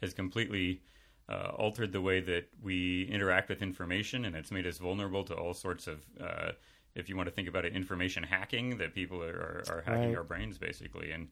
[0.00, 0.82] has completely
[1.28, 5.34] uh, altered the way that we interact with information, and it's made us vulnerable to
[5.34, 6.52] all sorts of uh,
[6.94, 10.08] if you want to think about it, information hacking that people are, are, are hacking
[10.08, 10.16] right.
[10.16, 11.28] our brains basically, and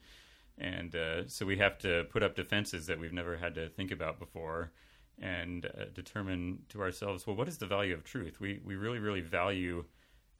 [0.58, 3.90] and uh, so we have to put up defenses that we've never had to think
[3.90, 4.72] about before,
[5.20, 8.40] and uh, determine to ourselves, well, what is the value of truth?
[8.40, 9.84] We we really really value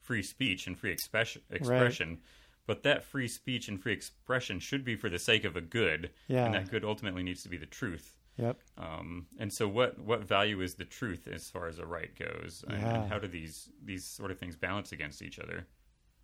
[0.01, 2.09] free speech and free expression, expression.
[2.09, 2.19] Right.
[2.65, 6.11] But that free speech and free expression should be for the sake of a good,
[6.29, 6.45] yeah.
[6.45, 8.17] and that good ultimately needs to be the truth.
[8.37, 8.57] Yep.
[8.77, 12.65] Um, and so, what what value is the truth as far as a right goes,
[12.67, 12.95] and, yeah.
[12.95, 15.67] and, how do these these sort of things balance against each other,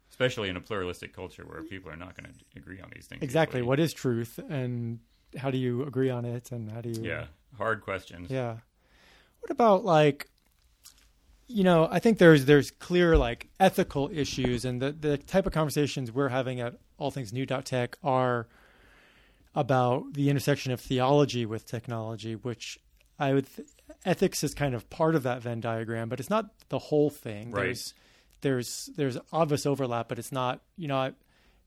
[0.09, 3.21] especially in a pluralistic culture where people are not going to agree on these things?
[3.21, 3.61] Exactly.
[3.61, 4.99] What is truth, and
[5.37, 7.03] how do you agree on it, and how do you?
[7.03, 7.25] Yeah,
[7.57, 8.31] hard questions.
[8.31, 8.57] Yeah.
[9.41, 10.27] What about like?
[11.45, 15.53] You know, I think there's there's clear like ethical issues, and the the type of
[15.53, 18.47] conversations we're having at All Things New Tech are
[19.55, 22.79] about the intersection of theology with technology, which
[23.17, 23.67] I would th-
[24.05, 27.51] ethics is kind of part of that Venn diagram, but it's not the whole thing.
[27.51, 27.65] Right.
[27.65, 27.93] There's
[28.41, 31.13] there's there's obvious overlap, but it's not you know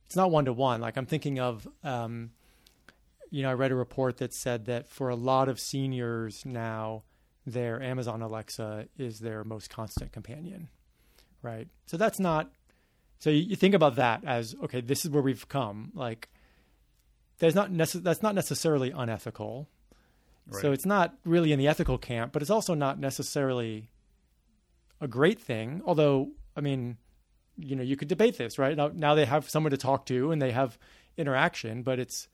[0.06, 0.80] it's not one to one.
[0.80, 2.30] Like I'm thinking of um,
[3.30, 7.02] you know I read a report that said that for a lot of seniors now,
[7.46, 10.68] their Amazon Alexa is their most constant companion,
[11.42, 11.68] right?
[11.86, 12.50] So that's not.
[13.18, 15.92] So you, you think about that as okay, this is where we've come.
[15.94, 16.28] Like
[17.42, 19.68] there's not nece- that's not necessarily unethical.
[20.46, 20.62] Right.
[20.62, 23.90] So it's not really in the ethical camp, but it's also not necessarily
[25.00, 25.82] a great thing.
[25.84, 26.98] Although, I mean,
[27.58, 28.76] you know, you could debate this, right?
[28.76, 30.78] Now, now they have someone to talk to and they have
[31.16, 32.28] interaction, but it's,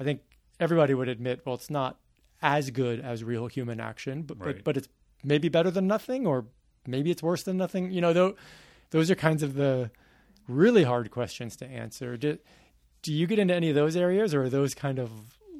[0.00, 0.22] I think
[0.58, 1.98] everybody would admit, well, it's not
[2.40, 4.54] as good as real human action, but right.
[4.56, 4.88] but, but it's
[5.22, 6.46] maybe better than nothing, or
[6.86, 7.90] maybe it's worse than nothing.
[7.90, 8.36] You know, though,
[8.88, 9.90] those are kinds of the
[10.48, 12.38] really hard questions to answer do
[13.04, 15.10] you get into any of those areas, or are those kind of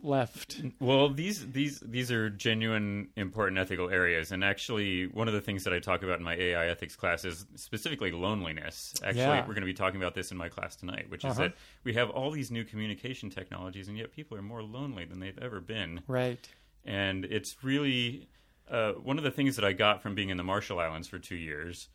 [0.03, 0.63] left?
[0.81, 5.65] Well, these these these are genuine important ethical areas, and actually, one of the things
[5.65, 8.95] that I talk about in my AI ethics class is specifically loneliness.
[9.03, 9.41] Actually, yeah.
[9.41, 11.43] we're going to be talking about this in my class tonight, which is uh-huh.
[11.43, 15.21] that we have all these new communication technologies, and yet people are more lonely than
[15.21, 16.01] they've ever been.
[16.07, 16.49] Right.
[16.85, 18.29] And it's really
[18.71, 21.19] uh, one of the things that I got from being in the Marshall Islands for
[21.19, 21.89] two years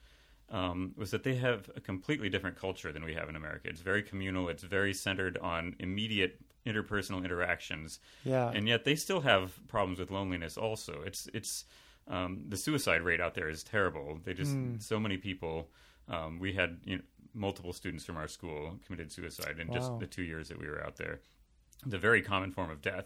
[0.51, 3.69] um, was that they have a completely different culture than we have in America.
[3.69, 4.49] It's very communal.
[4.49, 7.99] It's very centered on immediate interpersonal interactions.
[8.23, 8.51] Yeah.
[8.53, 10.57] And yet they still have problems with loneliness.
[10.57, 11.65] Also, it's it's
[12.07, 14.19] um, the suicide rate out there is terrible.
[14.23, 14.81] They just mm.
[14.81, 15.69] so many people.
[16.09, 19.75] Um, we had you know, multiple students from our school committed suicide in wow.
[19.75, 21.21] just the two years that we were out there.
[21.85, 23.05] It's a very common form of death.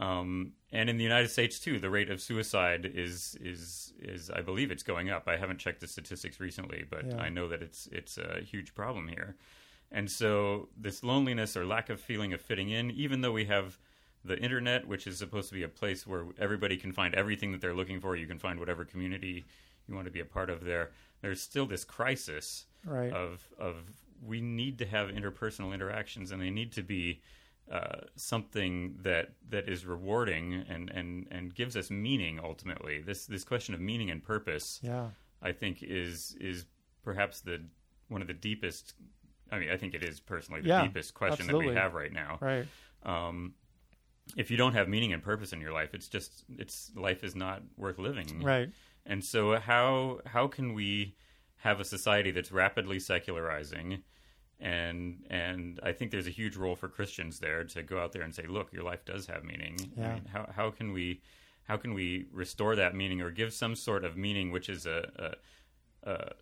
[0.00, 4.40] Um, and in the United States too, the rate of suicide is is is I
[4.40, 5.28] believe it's going up.
[5.28, 7.20] I haven't checked the statistics recently, but yeah.
[7.20, 9.36] I know that it's it's a huge problem here.
[9.92, 13.78] And so this loneliness or lack of feeling of fitting in, even though we have
[14.24, 17.60] the internet, which is supposed to be a place where everybody can find everything that
[17.60, 19.44] they're looking for, you can find whatever community
[19.86, 20.92] you want to be a part of there.
[21.20, 23.12] There's still this crisis right.
[23.12, 23.76] of of
[24.24, 27.20] we need to have interpersonal interactions, and they need to be
[27.70, 33.00] uh, something that that is rewarding and, and, and gives us meaning ultimately.
[33.00, 36.66] This this question of meaning and purpose, yeah, I think is is
[37.04, 37.62] perhaps the
[38.08, 38.94] one of the deepest.
[39.52, 41.66] I mean, I think it is personally the yeah, deepest question absolutely.
[41.66, 42.38] that we have right now.
[42.40, 42.66] Right.
[43.04, 43.54] Um,
[44.36, 47.36] if you don't have meaning and purpose in your life, it's just it's life is
[47.36, 48.42] not worth living.
[48.42, 48.70] Right.
[49.06, 51.14] And so how how can we
[51.58, 54.02] have a society that's rapidly secularizing?
[54.60, 58.22] And and I think there's a huge role for Christians there to go out there
[58.22, 59.76] and say, look, your life does have meaning.
[59.96, 60.10] Yeah.
[60.10, 61.22] I mean, how how can we
[61.64, 65.34] how can we restore that meaning or give some sort of meaning which is a
[66.04, 66.32] a, a,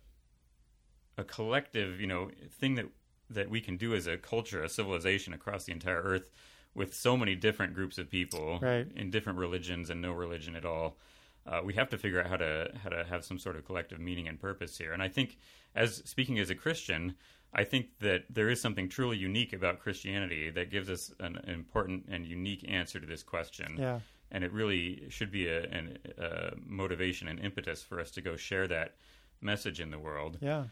[1.19, 2.29] a collective, you know,
[2.59, 2.87] thing that
[3.29, 6.31] that we can do as a culture, a civilization across the entire earth
[6.73, 8.87] with so many different groups of people Right.
[8.95, 10.97] in different religions and no religion at all.
[11.45, 13.99] Uh, we have to figure out how to how to have some sort of collective
[13.99, 14.91] meaning and purpose here.
[14.93, 15.37] And I think,
[15.73, 17.15] as speaking as a Christian,
[17.53, 22.05] I think that there is something truly unique about Christianity that gives us an important
[22.09, 23.75] and unique answer to this question.
[23.77, 23.99] Yeah.
[24.31, 28.35] And it really should be a, an, a motivation and impetus for us to go
[28.35, 28.95] share that
[29.41, 30.37] message in the world.
[30.41, 30.65] Yeah.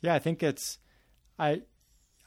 [0.00, 0.78] Yeah, I think it's
[1.38, 1.62] I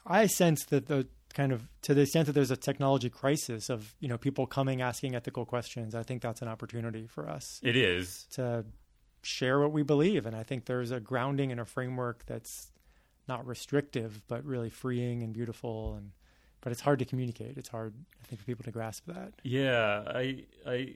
[0.06, 3.94] I sense that the kind of to the extent that there's a technology crisis of,
[4.00, 7.76] you know, people coming asking ethical questions, I think that's an opportunity for us It
[7.76, 8.26] is.
[8.30, 8.64] to
[9.22, 12.70] share what we believe and I think there's a grounding and a framework that's
[13.28, 16.12] not restrictive but really freeing and beautiful and
[16.62, 17.56] but it's hard to communicate.
[17.58, 19.34] It's hard I think for people to grasp that.
[19.44, 20.94] Yeah, I, I,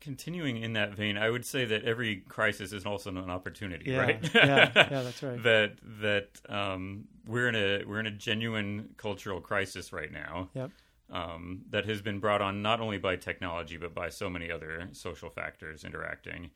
[0.00, 3.98] continuing in that vein, I would say that every crisis is also an opportunity, Yeah.
[4.00, 4.34] right?
[4.34, 5.40] yeah, yeah, that's right.
[5.44, 10.48] that that um, we're in a we're in a genuine cultural crisis right now.
[10.54, 10.70] Yep.
[11.10, 14.88] Um, that has been brought on not only by technology but by so many other
[14.92, 16.50] social factors interacting,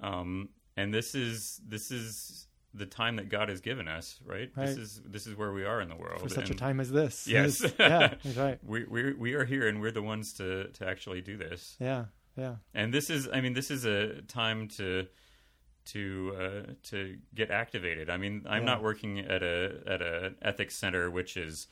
[0.00, 4.54] um, and this is this is the time that God has given us, right?
[4.54, 6.80] This is this is where we are in the world For such a and- time
[6.80, 7.26] as this.
[7.26, 7.62] Yes.
[7.64, 8.58] It's- yeah, that's right.
[8.64, 11.76] we we we are here and we're the ones to to actually do this.
[11.80, 12.56] Yeah, yeah.
[12.74, 15.06] And this is I mean this is a time to
[15.86, 18.10] to uh, to get activated.
[18.10, 18.66] I mean, I'm Yeah.
[18.74, 21.68] not working at a at a ethics center which is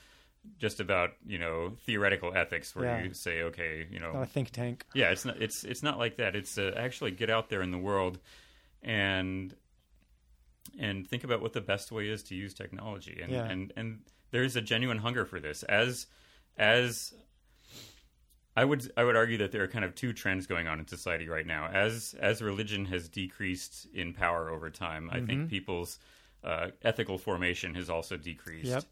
[0.58, 3.02] just about, you know, theoretical ethics where Yeah.
[3.04, 4.86] you say okay, you know, Not a think tank.
[4.94, 6.34] yeah, it's not it's it's not like that.
[6.34, 8.18] It's uh, actually get out there in the world
[8.82, 9.54] and
[10.78, 13.20] and think about what the best way is to use technology.
[13.22, 13.44] And Yeah.
[13.46, 14.00] and and
[14.30, 15.62] there's a genuine hunger for this.
[15.64, 16.06] As
[16.56, 17.14] as
[18.56, 20.86] I would I would argue that there are kind of two trends going on in
[20.86, 21.66] society right now.
[21.66, 25.26] As as religion has decreased in power over time, I Mm-hmm.
[25.26, 25.98] think people's
[26.42, 28.68] uh, ethical formation has also decreased.
[28.68, 28.84] Yep.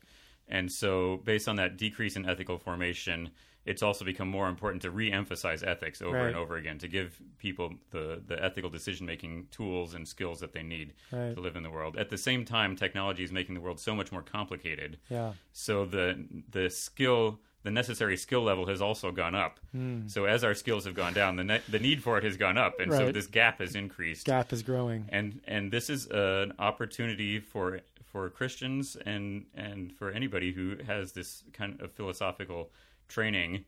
[0.48, 3.30] And so, based on that decrease in ethical formation,
[3.66, 6.26] it's also become more important to re-emphasize ethics over Right.
[6.28, 10.52] and over again to give people the, the ethical decision making tools and skills that
[10.52, 11.34] they need Right.
[11.34, 11.96] to live in the world.
[11.96, 14.98] At the same time, technology is making the world so much more complicated.
[15.08, 15.32] Yeah.
[15.52, 19.58] So the the skill, the necessary skill level has also gone up.
[19.72, 20.06] Hmm.
[20.08, 22.58] So as our skills have gone down, the ne- the need for it has gone
[22.58, 25.06] up, and so this gap has increased Gap is growing.
[25.08, 31.12] and and this is an opportunity for for Christians and and for anybody who has
[31.12, 32.70] this kind of philosophical
[33.08, 33.64] training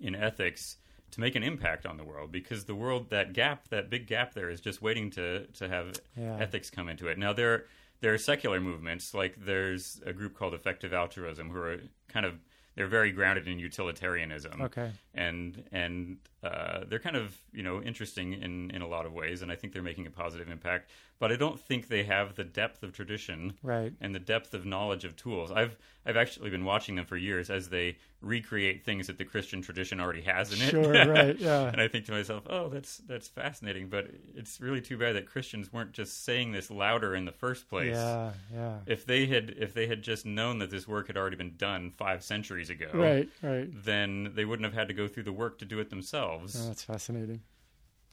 [0.00, 0.76] in ethics
[1.12, 4.34] to make an impact on the world because the world that gap that big gap
[4.34, 6.36] there is just waiting to to have Yeah.
[6.38, 7.66] ethics come into it now there
[8.00, 12.34] there are secular movements like there's a group called effective altruism who are kind of
[12.74, 14.90] they're very grounded in utilitarianism Okay.
[15.14, 19.42] and and uh, they're kind of you know interesting in in a lot of ways,
[19.42, 20.90] and I think they're making a positive impact.
[21.18, 23.90] But I don't think they have the depth of tradition Right.
[24.02, 25.50] and the depth of knowledge of tools.
[25.50, 29.62] I've I've actually been watching them for years as they recreate things that the Christian
[29.62, 30.70] tradition already has in it.
[30.70, 31.68] Sure, right, yeah.
[31.68, 33.88] and I think to myself, oh, that's that's fascinating.
[33.88, 37.68] But it's really too bad that Christians weren't just saying this louder in the first
[37.70, 38.32] place Yeah.
[38.52, 38.78] Yeah.
[38.86, 41.92] if they had if they had just known that this work had already been done
[41.96, 43.28] five centuries ago, Right.
[43.42, 43.68] Right.
[43.84, 46.35] then they wouldn't have had to go through the work to do it themselves.
[46.42, 47.42] Oh, that's fascinating.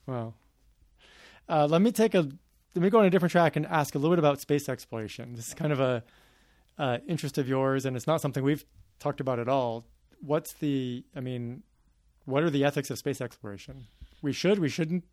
[0.05, 0.33] Wow.
[1.47, 2.29] Uh, let me take a
[2.75, 5.35] let me go on a different track and ask a little bit about space exploration.
[5.35, 6.03] This is kind of a
[6.77, 8.65] uh, interest of yours, and it's not something we've
[8.99, 9.85] talked about at all.
[10.21, 11.03] What's the?
[11.15, 11.63] I mean,
[12.25, 13.87] what are the ethics of space exploration?
[14.21, 14.59] We should.
[14.59, 15.03] We shouldn't.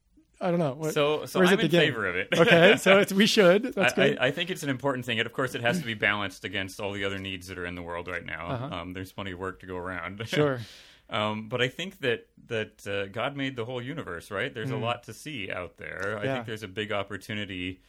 [0.41, 0.73] I don't know.
[0.73, 1.81] What, so, so I'm it in begin?
[1.81, 2.29] favor of it.
[2.35, 3.75] okay, so it's we should.
[3.75, 4.19] That's I, good.
[4.19, 6.45] I, I think it's an important thing, and of course, it has to be balanced
[6.45, 8.47] against all the other needs that are in the world right now.
[8.47, 8.75] Uh-huh.
[8.77, 10.23] Um, there's plenty of work to go around.
[10.27, 10.61] sure.
[11.11, 14.53] um, but I think that that uh, God made the whole universe, right?
[14.53, 16.17] There's a lot to see out there.
[16.19, 16.27] I Hmm.
[16.35, 17.81] Think there's a big opportunity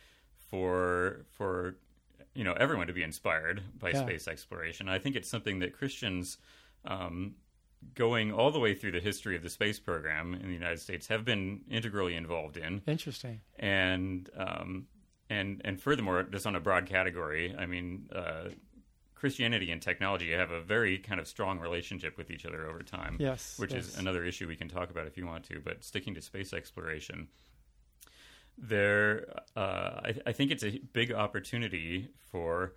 [0.50, 1.76] for for
[2.34, 4.02] you know everyone to be inspired by Yeah.
[4.06, 4.88] space exploration.
[4.90, 6.38] I think it's something that Christians.
[6.86, 7.36] Um,
[7.96, 11.08] Going all the way through the history of the space program in the United States,
[11.08, 13.42] have been integrally involved in Interesting.
[13.58, 14.86] and um,
[15.32, 18.50] and and furthermore, just on a broad category, I mean, uh,
[19.22, 23.18] Christianity and technology have a very kind of strong relationship with each other over time.
[23.20, 25.60] Yes, which is another issue we can talk about if you want to.
[25.64, 27.28] But sticking to space exploration,
[28.58, 29.60] there, uh,
[30.06, 32.74] I, I think it's a big opportunity for.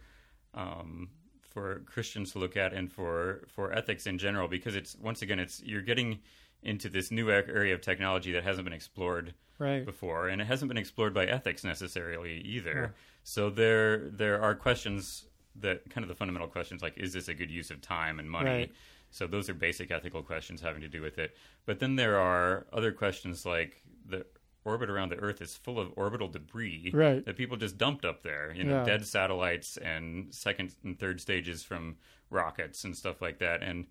[0.52, 1.08] Um,
[1.40, 5.38] for Christians to look at and for for ethics in general because it's once again
[5.38, 6.18] it's you're getting
[6.64, 9.84] into this new area of technology that hasn't been explored right.
[9.84, 12.92] before and it hasn't been explored by ethics necessarily either.
[12.92, 13.00] Yeah.
[13.22, 15.26] So there there are questions
[15.60, 18.30] that kind of the fundamental questions like is this a good use of time and
[18.30, 18.50] money?
[18.50, 18.72] Right.
[19.10, 21.36] So those are basic ethical questions having to do with it.
[21.66, 24.26] But then there are other questions like the
[24.64, 27.24] orbit around the Earth is full of orbital debris Right.
[27.24, 28.52] that people just dumped up there.
[28.56, 28.84] You know, Yeah.
[28.84, 31.96] dead satellites and second and third stages from
[32.30, 33.86] rockets and stuff like that, and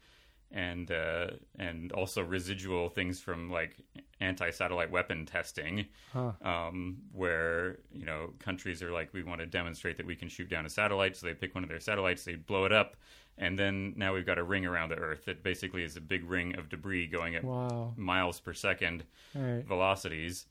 [0.53, 1.27] and uh,
[1.59, 3.75] and also residual things from like
[4.21, 6.31] anti-satellite weapon testing, Huh.
[6.41, 10.49] um, where you know countries are like, we want to demonstrate that we can shoot
[10.49, 12.95] down a satellite, so they pick one of their satellites, they blow it up,
[13.37, 16.23] and then now we've got a ring around the Earth that basically is a big
[16.29, 17.93] ring of debris going at Wow.
[17.97, 19.03] miles per second
[19.35, 19.65] right.
[19.65, 20.45] velocities.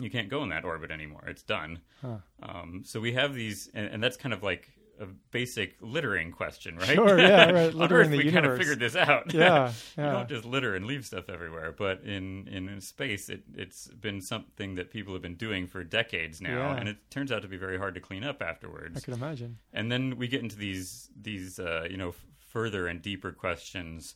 [0.00, 1.24] You can't go in that orbit anymore.
[1.26, 1.80] It's done.
[2.02, 2.18] Huh.
[2.42, 4.68] Um, so we have these, and, and that's kind of like
[5.00, 6.94] a basic littering question, right?
[6.94, 9.32] Sure, yeah, right, On Earth, we kind of figured this out.
[9.38, 9.72] Yeah.
[9.96, 11.72] you don't just litter and leave stuff everywhere.
[11.72, 16.40] But in in space, it it's been something that people have been doing for decades
[16.40, 16.76] now, Yeah.
[16.76, 18.96] and it turns out to be very hard to clean up afterwards.
[18.96, 19.58] I can imagine.
[19.72, 24.14] And then we get into these these uh, you know f- further and deeper questions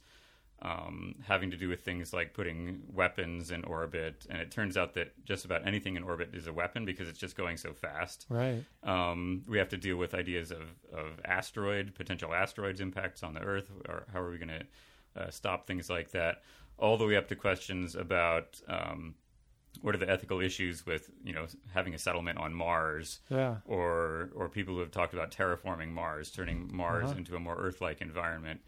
[0.63, 4.27] um, having to do with things like putting weapons in orbit.
[4.31, 7.19] And it turns out that just about anything in orbit is a weapon because it's
[7.19, 8.27] just going so fast.
[8.29, 8.65] Right.
[8.85, 13.41] Um, we have to deal with ideas of, of asteroid, potential asteroids impacts on the
[13.41, 16.43] Earth, or how are we going to uh, stop things like that,
[16.79, 19.15] all the way up to questions about um,
[19.81, 23.57] what are the ethical issues with you know having a settlement on Mars, Yeah.
[23.67, 27.19] or or people who have talked about terraforming Mars, turning Mars Uh-huh.
[27.19, 28.61] into a more Earth-like environment.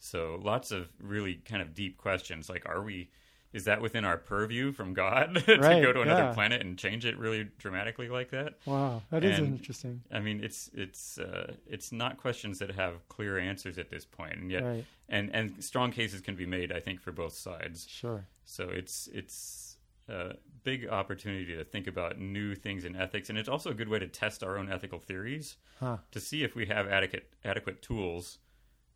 [0.00, 3.10] So lots of really kind of deep questions, like are we?
[3.52, 6.32] Is that within our purview from God to Right, go to another yeah.
[6.34, 8.54] planet and change it really dramatically like that?
[8.64, 9.02] Wow.
[9.10, 10.02] That is And- interesting.
[10.12, 14.34] I mean, it's it's uh, it's not questions that have clear answers at this point,
[14.36, 14.84] and yet Right.
[15.08, 17.86] and and strong cases can be made, I think, for both sides.
[17.88, 18.24] Sure.
[18.44, 19.76] So it's it's
[20.08, 20.34] a
[20.64, 23.98] big opportunity to think about new things in ethics, and it's also a good way
[23.98, 25.98] to test our own ethical theories Huh.
[26.12, 28.38] to see if we have adequate adequate tools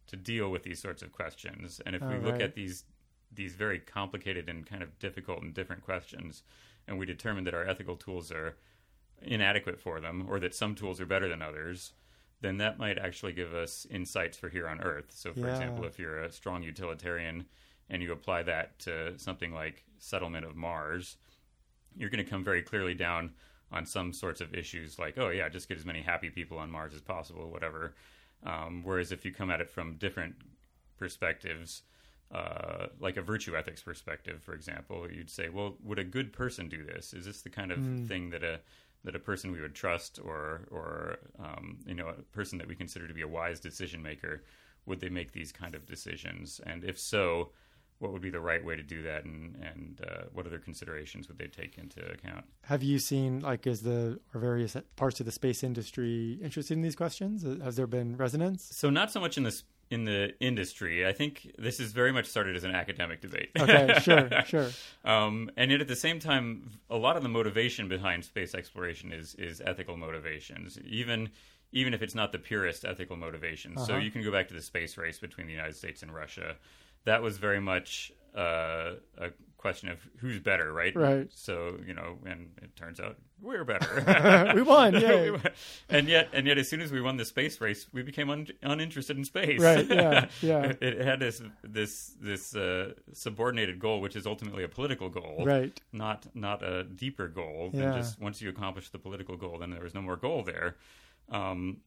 [0.08, 1.80] to deal with these sorts of questions.
[1.86, 2.40] And if we Oh, look right.
[2.40, 2.84] at these
[3.32, 6.44] these very complicated and kind of difficult and different questions,
[6.86, 8.56] and we determine that our ethical tools are
[9.22, 11.92] inadequate for them, or that some tools are better than others,
[12.40, 15.06] then that might actually give us insights for here on Earth.
[15.10, 15.48] So, for Yeah.
[15.48, 17.46] example, if you're a strong utilitarian
[17.90, 21.16] and you apply that to something like settlement of Mars,
[21.96, 23.32] you're going to come very clearly down
[23.72, 26.70] on some sorts of issues like, oh, yeah, just get as many happy people on
[26.70, 27.94] Mars as possible, whatever.
[28.44, 30.36] Um, whereas if you come at it from different
[30.98, 31.82] perspectives,
[32.32, 36.68] uh, like a virtue ethics perspective, for example, you'd say, well, would a good person
[36.68, 37.12] do this?
[37.14, 38.06] Is this the kind of Mm.
[38.06, 38.60] thing that a
[39.04, 42.74] that a person we would trust, or or um, you know, a person that we
[42.74, 44.44] consider to be a wise decision maker,
[44.86, 46.60] would they make these kind of decisions?
[46.66, 47.52] And if so,
[47.98, 51.28] what would be the right way to do that, and and uh, what other considerations
[51.28, 52.44] would they take into account?
[52.62, 56.82] Have you seen like is the or various parts of the space industry interested in
[56.82, 57.42] these questions?
[57.62, 58.68] Has there been resonance?
[58.72, 61.06] So not so much in this in the industry.
[61.06, 63.50] I think this is very much started as an academic debate.
[63.58, 64.70] Okay, sure, sure.
[65.04, 69.12] Um, and yet, at the same time, a lot of the motivation behind space exploration
[69.12, 71.30] is is ethical motivations, even
[71.72, 73.84] even if it's not the purest ethical motivations.
[73.86, 74.02] So Uh-huh.
[74.02, 76.56] you can go back to the space race between the United States and Russia.
[77.04, 80.94] That was very much uh, a question of who's better, right?
[80.94, 81.28] Right.
[81.34, 84.52] So you know, and it turns out we're better.
[84.54, 84.94] we won.
[84.94, 85.38] We
[85.88, 88.48] and yet, and yet, as soon as we won the space race, we became un-
[88.62, 89.60] uninterested in space.
[89.60, 90.72] Right, yeah, yeah.
[90.80, 95.78] it, had this this this uh, subordinated goal, which is ultimately a political goal, Right.
[95.92, 97.70] not not a deeper goal.
[97.72, 97.80] Yeah.
[97.90, 100.76] Than just once you accomplish the political goal, then there was no more goal there.
[101.30, 101.78] Um,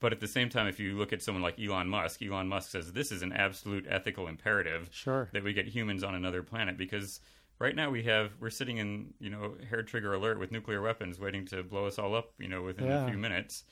[0.00, 2.70] but at the same time, if you look at someone like Elon Musk, Elon Musk
[2.70, 5.28] says this is an absolute ethical imperative Sure.
[5.32, 7.20] that we get humans on another planet because
[7.58, 11.18] right now we have we're sitting in you know hair trigger alert with nuclear weapons
[11.18, 13.06] waiting to blow us all up you know within Yeah.
[13.06, 13.64] a few minutes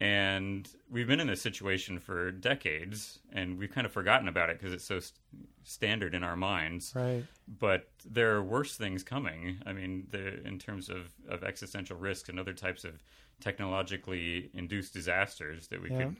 [0.00, 4.58] and we've been in this situation for decades and we've kind of forgotten about it
[4.58, 5.18] because it's so st-
[5.62, 7.24] standard in our minds Right.
[7.60, 12.28] but there are worse things coming i mean the, in terms of, of existential risks
[12.28, 13.02] and other types of
[13.40, 16.04] technologically induced disasters that we Yeah.
[16.04, 16.16] could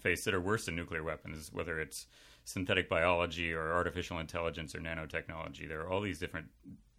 [0.00, 2.06] face that are worse than nuclear weapons, whether it's
[2.44, 5.68] synthetic biology or artificial intelligence or nanotechnology.
[5.68, 6.48] There are all these different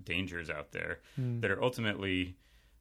[0.03, 1.39] dangers out there Hmm.
[1.39, 2.35] that are ultimately,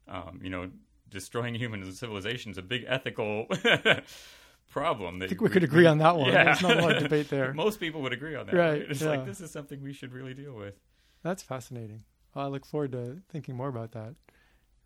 [0.09, 0.71] um, you know,
[1.09, 3.47] destroying humans and civilization is a big ethical
[4.69, 5.21] problem.
[5.23, 6.29] I think we could agree on that one.
[6.33, 6.45] Yeah.
[6.45, 7.53] There's not a lot of debate there.
[7.55, 8.55] Most people would agree on that.
[8.55, 9.09] Right, It's yeah.
[9.09, 10.75] like this is something we should really deal with.
[11.23, 12.05] That's fascinating.
[12.35, 14.15] Well, I look forward to thinking more about that.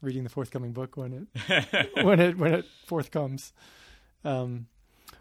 [0.04, 3.52] Reading the forthcoming book when it when it when it forthcomes.
[4.22, 4.66] Um,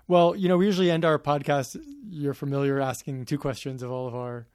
[0.07, 1.81] Well, you know, we usually end our podcast.
[2.09, 4.47] You're familiar asking two questions of all of our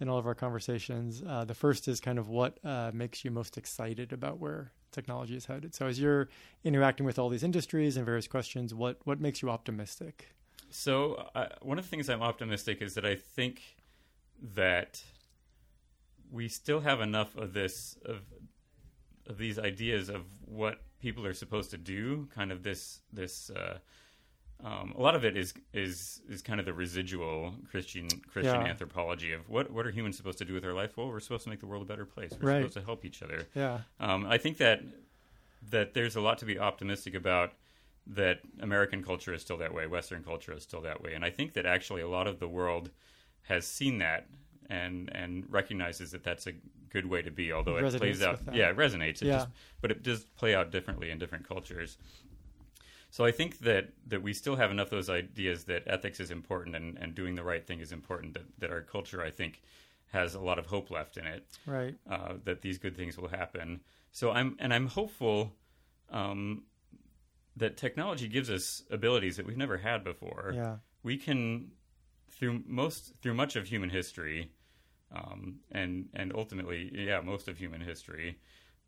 [0.00, 1.22] in all of our conversations.
[1.26, 5.36] Uh, the first is kind of what uh, makes you most excited about where technology
[5.36, 5.74] is headed.
[5.74, 6.28] So, as you're
[6.64, 10.34] interacting with all these industries and various questions, what what makes you optimistic?
[10.70, 13.60] So, uh, one of the things I'm optimistic is that I think
[14.54, 15.02] that
[16.30, 18.22] we still have enough of this of of
[19.30, 22.28] these ideas of what people are supposed to do.
[22.34, 23.50] Kind of this this.
[23.50, 23.78] Uh,
[24.64, 28.66] um, a lot of it is is is kind of the residual Christian Christian Yeah.
[28.68, 30.96] anthropology of what what are humans supposed to do with their life?
[30.96, 32.32] Well, we're supposed to make the world a better place.
[32.40, 32.58] We're Right.
[32.60, 33.46] supposed to help each other.
[33.54, 34.82] Yeah, Um, I think that
[35.70, 37.52] that there's a lot to be optimistic about.
[38.08, 41.30] That American culture is still that way, Western culture is still that way, and I
[41.30, 42.92] think that actually a lot of the world
[43.42, 44.28] has seen that
[44.70, 46.52] and and recognizes that that's a
[46.90, 47.52] good way to be.
[47.52, 49.22] Although it Resonates plays out, yeah, it resonates.
[49.22, 49.38] It Yeah.
[49.38, 49.48] just,
[49.80, 51.98] but it does play out differently in different cultures.
[53.10, 56.30] So I think that that we still have enough of those ideas that ethics is
[56.30, 58.34] important and, and doing the right thing is important.
[58.34, 59.62] That, that our culture, I think,
[60.12, 61.94] has a lot of hope left in it right.
[62.10, 63.80] uh, that these good things will happen.
[64.12, 65.52] So I'm and I'm hopeful
[66.10, 66.64] um,
[67.56, 70.52] that technology gives us abilities that we've never had before.
[70.54, 71.70] Yeah, We can
[72.30, 74.50] through most through much of human history,
[75.14, 78.38] um, and and ultimately, yeah, most of human history.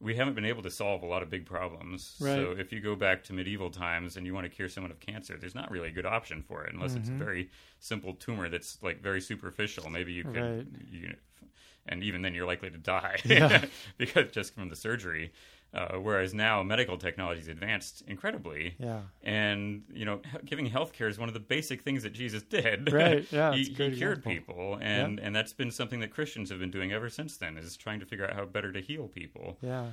[0.00, 2.16] We haven't been able to solve a lot of big problems.
[2.20, 2.34] Right.
[2.36, 5.00] So if you go back to medieval times and you want to cure someone of
[5.00, 7.50] cancer, there's not really a good option for it unless it's a very
[7.80, 9.90] simple tumor that's like very superficial.
[9.90, 10.66] Maybe you could, Right.
[10.88, 11.16] you,
[11.86, 13.64] and even then you're likely to die Yeah.
[13.98, 15.32] because just from the surgery.
[15.74, 21.08] Uh, whereas now medical technology is advanced incredibly, yeah, and you know, giving health care
[21.08, 22.90] is one of the basic things that Jesus did.
[22.90, 26.10] Right, yeah, he, it's a great he cured people, and and that's been something that
[26.10, 27.58] Christians have been doing ever since then.
[27.58, 29.88] Is trying to figure out how better to heal people, yeah,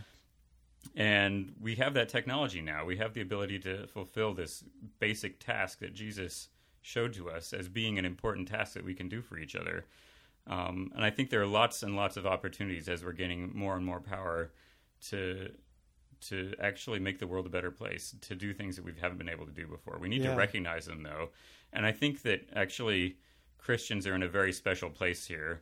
[0.95, 2.85] and we have that technology now.
[2.85, 4.63] We have the ability to fulfill this
[4.99, 6.49] basic task that Jesus
[6.81, 9.85] showed to us as being an important task that we can do for each other.
[10.47, 13.75] Um, and I think there are lots and lots of opportunities as we're getting more
[13.75, 14.51] and more power
[15.09, 15.49] to
[16.29, 19.29] to actually make the world a better place, to do things that we haven't been
[19.29, 19.97] able to do before.
[19.99, 20.31] We need Yeah.
[20.31, 21.31] to recognize them though.
[21.73, 23.17] And I think that actually
[23.57, 25.61] Christians are in a very special place here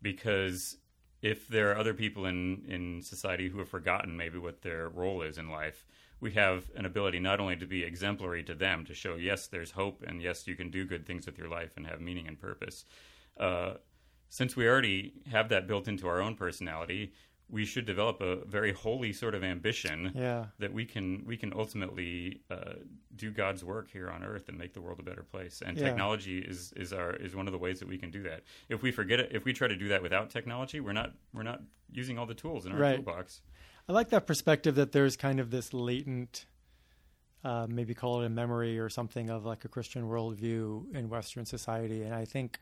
[0.00, 0.78] because
[1.20, 5.22] if there are other people in, in society who have forgotten maybe what their role
[5.22, 5.86] is in life,
[6.20, 9.72] we have an ability not only to be exemplary to them, to show, yes, there's
[9.72, 12.40] hope, and yes, you can do good things with your life and have meaning and
[12.40, 12.84] purpose.
[13.38, 13.74] Uh,
[14.28, 17.12] since we already have that built into our own personality,
[17.52, 20.46] we should develop a very holy sort of ambition yeah.
[20.58, 22.72] that we can we can ultimately uh,
[23.14, 25.62] do God's work here on Earth and make the world a better place.
[25.64, 25.84] And Yeah.
[25.84, 28.42] technology is is our is one of the ways that we can do that.
[28.70, 31.42] If we forget it, if we try to do that without technology, we're not we're
[31.42, 31.60] not
[31.92, 32.96] using all the tools in our Right.
[32.96, 33.42] toolbox.
[33.86, 36.46] I like that perspective that there's kind of this latent,
[37.44, 41.44] uh, maybe call it a memory or something of like a Christian worldview in Western
[41.44, 42.02] society.
[42.02, 42.58] And I think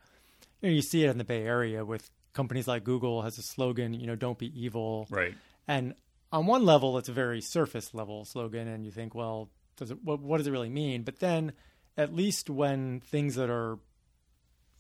[0.61, 3.43] you, know, you see it in the Bay Area with companies like Google has a
[3.43, 5.07] slogan, you know, don't be evil.
[5.11, 5.35] Right.
[5.67, 5.95] And
[6.33, 9.99] on one level, it's a very surface level slogan, and you think, well, does it
[10.05, 11.03] what, what does it really mean?
[11.03, 11.53] But then,
[11.97, 13.79] at least when things that are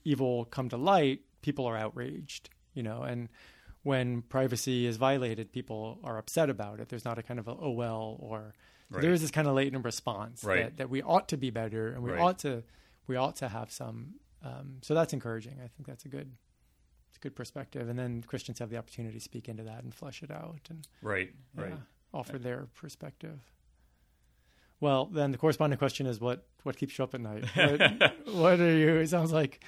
[0.05, 3.29] evil come to light, people are outraged, you know, and
[3.83, 6.89] when privacy is violated, people are upset about it.
[6.89, 8.55] There's not a kind of a, oh well, or
[8.91, 9.03] Right.
[9.03, 10.65] there is this kind of latent response Right.
[10.65, 12.21] that, that we ought to be better, and we Right.
[12.21, 12.63] ought to
[13.07, 14.15] we ought to have some.
[14.43, 15.55] Um, so that's encouraging.
[15.65, 16.37] I think that's a good.
[17.11, 19.93] It's a good perspective, and then Christians have the opportunity to speak into that and
[19.95, 21.31] flesh it out, and Right.
[21.57, 21.75] yeah, Right.
[22.15, 23.39] offer their perspective.
[24.81, 27.45] Well, then the corresponding question is what what keeps you up at night?
[27.55, 28.97] What, what are you?
[28.97, 29.61] It sounds like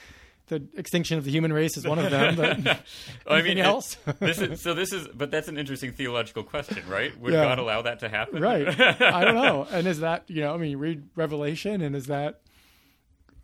[0.46, 2.66] the extinction of the human race is one of them, but
[3.26, 3.96] I anything mean, else?
[4.20, 4.72] this is so.
[4.74, 7.18] This is, but that's an interesting theological question, right?
[7.20, 7.42] Would Yeah.
[7.44, 8.40] God allow that to happen?
[8.42, 8.68] right?
[8.68, 9.66] I don't know.
[9.70, 10.54] And is that you know?
[10.54, 12.40] I mean, read Revelation, and is that?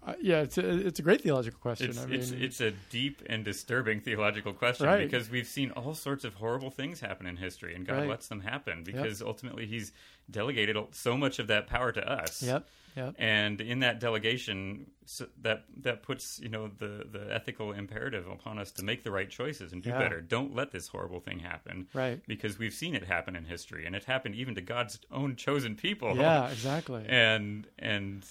[0.09, 1.91] Uh, yeah, it's a, it's a great theological question.
[1.91, 5.05] It's, I mean, it's it's a deep and disturbing theological question Right.
[5.11, 8.09] because we've seen all sorts of horrible things happen in history, and God Right.
[8.09, 9.93] lets them happen because ultimately He's
[10.31, 12.43] delegated so much of that power to us.
[12.43, 17.73] yep, yep, And in that delegation, so that that puts you know the the ethical
[17.73, 19.99] imperative upon us to make the right choices and do Yeah.
[19.99, 20.21] better.
[20.21, 22.21] Don't let this horrible thing happen, right.
[22.27, 25.77] because we've seen it happen in history, and it happened even to God's own chosen
[25.77, 26.17] people.
[26.17, 27.05] Yeah, exactly.
[27.09, 28.25] and and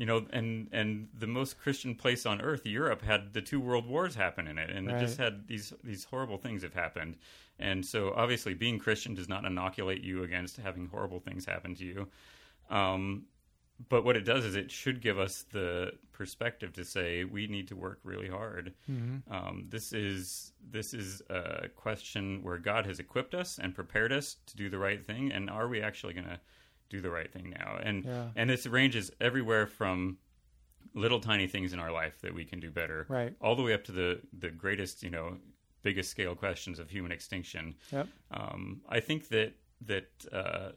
[0.00, 3.86] you know and and the most christian place on earth europe had the two world
[3.86, 7.18] wars happen in it and it just had these these horrible things have happened
[7.58, 11.84] and so obviously being christian does not inoculate you against having horrible things happen to
[11.84, 12.08] you
[12.70, 13.24] um
[13.88, 17.66] but what it does is it should give us the perspective to say we need
[17.68, 18.74] to work really hard.
[18.90, 19.32] Mm-hmm.
[19.32, 24.36] Um, this is this is a question where God has equipped us and prepared us
[24.46, 26.38] to do the right thing, and are we actually going to
[26.90, 27.78] do the right thing now?
[27.82, 28.28] And Yeah.
[28.36, 30.18] and this ranges everywhere from
[30.94, 33.34] little tiny things in our life that we can do better, Right.
[33.40, 35.38] all the way up to the the greatest, you know,
[35.82, 37.74] biggest scale questions of human extinction.
[37.92, 38.08] Yep.
[38.32, 39.54] Um, I think that
[39.86, 40.72] that uh,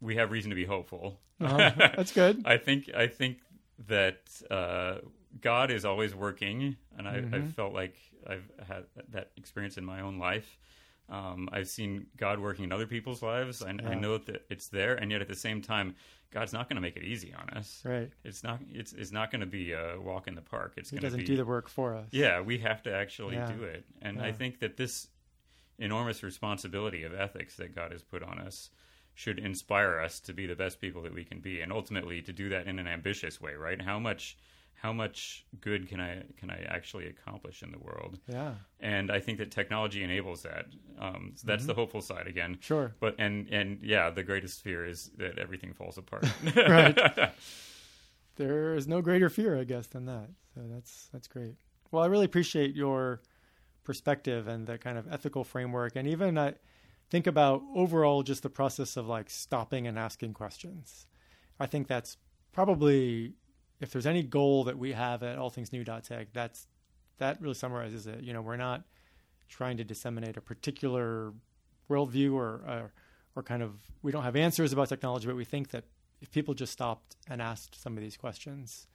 [0.00, 1.20] we have reason to be hopeful.
[1.40, 1.70] Uh-huh.
[1.76, 2.42] That's good.
[2.44, 3.38] I think I think
[3.86, 4.98] that uh,
[5.40, 7.34] God is always working, and I, Mm-hmm.
[7.34, 7.96] I've felt like
[8.26, 10.58] I've had that experience in my own life.
[11.08, 13.62] Um, I've seen God working in other people's lives.
[13.62, 15.94] I, I know that it's there, and yet at the same time,
[16.30, 17.82] God's not going to make it easy on us.
[17.84, 18.10] Right.
[18.24, 18.60] It's not.
[18.70, 20.74] It's it's not going to be a walk in the park.
[20.76, 22.06] It's He going to doesn't be do the work for us.
[22.12, 23.52] yeah, we have to actually Yeah.
[23.52, 23.84] do it.
[24.00, 25.08] And I think that this
[25.78, 28.70] enormous responsibility of ethics that God has put on us
[29.14, 32.32] should inspire us to be the best people that we can be and ultimately to
[32.32, 33.82] do that in an ambitious way, right?
[33.82, 34.38] How much
[34.82, 38.18] how much good can I can I actually accomplish in the world?
[38.26, 38.54] Yeah.
[38.80, 40.66] And I think that technology enables that.
[40.98, 42.54] Um, so that's the hopeful side again.
[42.54, 42.62] Mm-hmm.
[42.62, 42.92] Sure.
[42.98, 46.26] But and and yeah, the greatest fear is that everything falls apart.
[46.56, 46.98] Right.
[48.36, 50.28] There is no greater fear, I guess, than that.
[50.54, 51.54] So that's that's great.
[51.92, 53.20] Well, I really appreciate your
[53.84, 56.54] perspective and the kind of ethical framework, and even I
[57.08, 61.06] think about overall just the process of like stopping and asking questions.
[61.60, 62.16] I think that's
[62.52, 63.34] probably
[63.82, 66.66] if there's any goal that we have at allthingsnew.tech, that's
[67.18, 68.22] that really summarizes it.
[68.22, 68.84] You know, we're not
[69.48, 71.32] trying to disseminate a particular
[71.90, 72.92] worldview or or,
[73.36, 75.84] or kind of we don't have answers about technology, but we think that
[76.20, 78.86] if people just stopped and asked some of these questions,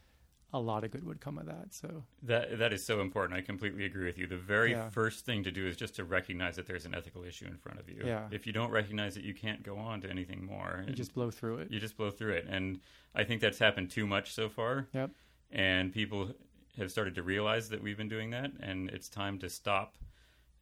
[0.53, 1.73] a lot of good would come of that.
[1.73, 3.37] So That that is so important.
[3.37, 4.27] I completely agree with you.
[4.27, 4.89] The very Yeah.
[4.89, 7.79] first thing to do is just to recognize that there's an ethical issue in front
[7.79, 8.01] of you.
[8.05, 8.29] Yeah.
[8.31, 10.85] If you don't recognize it, you can't go on to anything more.
[10.87, 11.71] you just blow through it.
[11.71, 12.45] you just blow through it.
[12.47, 12.79] And
[13.13, 14.87] I think that's happened too much so far.
[14.93, 15.11] Yep.
[15.51, 16.33] And people
[16.77, 19.97] have started to realize that we've been doing that, and it's time to stop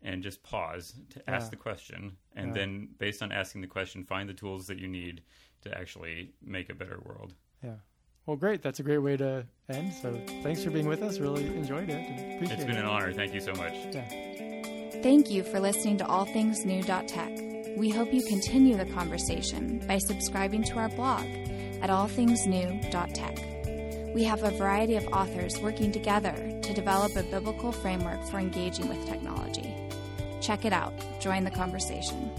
[0.02, 1.50] and just pause to ask Yeah.
[1.52, 2.54] the question, and Yeah.
[2.54, 5.24] then based on asking the question, find the tools that you need
[5.62, 7.34] to actually make a better world.
[7.64, 7.78] Yeah.
[8.26, 8.62] Well, great.
[8.64, 9.94] That's a great way to end.
[9.94, 11.20] So thanks for being with us.
[11.20, 12.36] Really enjoyed it.
[12.36, 12.80] Appreciate It's been it.
[12.80, 13.14] an honor.
[13.14, 13.74] Thank you so much.
[13.92, 14.08] Yeah.
[15.04, 17.32] Thank you for listening to All Things New Tech.
[17.78, 21.26] We hope you continue the conversation by subscribing to our blog
[21.82, 24.14] at allthingsnew.tech.
[24.16, 28.88] We have a variety of authors working together to develop a biblical framework for engaging
[28.88, 29.76] with technology.
[30.42, 30.94] Check it out.
[31.20, 32.32] Join the conversation.